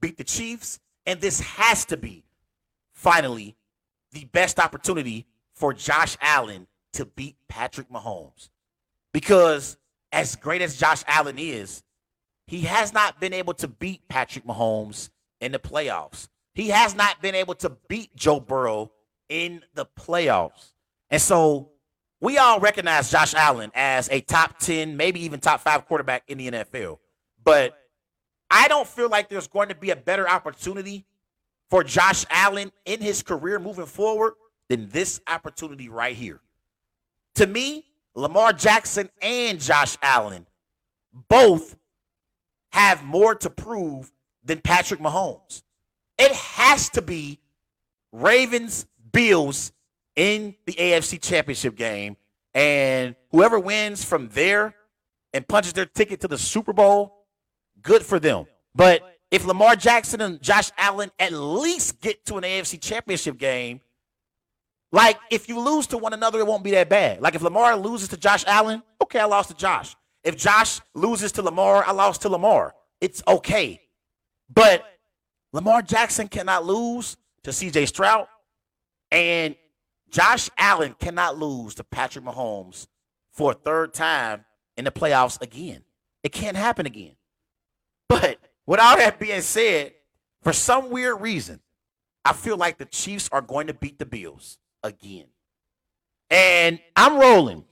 [0.00, 0.80] beat the Chiefs.
[1.06, 2.24] And this has to be
[2.92, 3.56] finally
[4.12, 8.50] the best opportunity for Josh Allen to beat Patrick Mahomes.
[9.12, 9.76] Because
[10.12, 11.82] as great as Josh Allen is,
[12.46, 16.28] he has not been able to beat Patrick Mahomes in the playoffs.
[16.54, 18.90] He has not been able to beat Joe Burrow
[19.28, 20.72] in the playoffs.
[21.10, 21.70] And so
[22.20, 26.38] we all recognize Josh Allen as a top 10, maybe even top five quarterback in
[26.38, 26.98] the NFL.
[27.42, 27.78] But
[28.50, 31.06] I don't feel like there's going to be a better opportunity
[31.70, 34.34] for Josh Allen in his career moving forward
[34.68, 36.40] than this opportunity right here.
[37.36, 40.46] To me, Lamar Jackson and Josh Allen
[41.28, 41.76] both
[42.72, 44.10] have more to prove
[44.44, 45.62] than Patrick Mahomes.
[46.18, 47.38] It has to be
[48.12, 49.72] Ravens Bills
[50.16, 52.16] in the AFC Championship game.
[52.52, 54.74] And whoever wins from there
[55.32, 57.26] and punches their ticket to the Super Bowl,
[57.80, 58.46] good for them.
[58.74, 63.80] But if Lamar Jackson and Josh Allen at least get to an AFC Championship game,
[64.92, 67.20] like if you lose to one another, it won't be that bad.
[67.20, 69.94] Like if Lamar loses to Josh Allen, okay, I lost to Josh.
[70.24, 72.74] If Josh loses to Lamar, I lost to Lamar.
[73.00, 73.80] It's okay.
[74.52, 74.84] But
[75.52, 78.26] Lamar Jackson cannot lose to CJ Stroud,
[79.10, 79.54] and
[80.10, 82.88] Josh Allen cannot lose to Patrick Mahomes
[83.32, 84.44] for a third time
[84.76, 85.82] in the playoffs again.
[86.22, 87.14] It can't happen again.
[88.08, 88.38] But
[88.70, 89.92] with all that being said,
[90.42, 91.58] for some weird reason,
[92.24, 95.24] I feel like the Chiefs are going to beat the Bills again.
[96.30, 97.64] And I'm rolling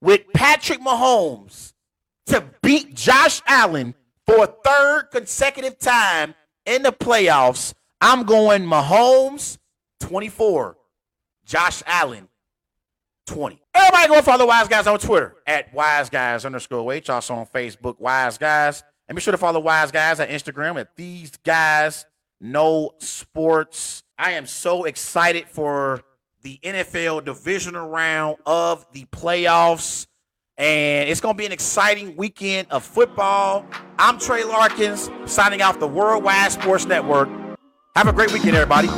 [0.00, 1.72] with Patrick Mahomes
[2.26, 3.96] to beat Josh Allen
[4.28, 7.74] for a third consecutive time in the playoffs.
[8.00, 9.58] I'm going Mahomes
[9.98, 10.76] 24,
[11.46, 12.28] Josh Allen
[13.26, 13.60] 20.
[13.74, 17.10] Everybody go follow the Wise Guys on Twitter at Wise Guys underscore H.
[17.10, 18.84] Also on Facebook, Wise Guys.
[19.08, 22.04] And be sure to follow Wise Guys on Instagram at These Guys
[22.40, 24.02] Know Sports.
[24.18, 26.02] I am so excited for
[26.42, 30.06] the NFL divisional round of the playoffs.
[30.58, 33.64] And it's going to be an exciting weekend of football.
[33.98, 37.28] I'm Tre Larkins, signing off the Worldwide Sports Network.
[37.96, 38.88] Have a great weekend, everybody.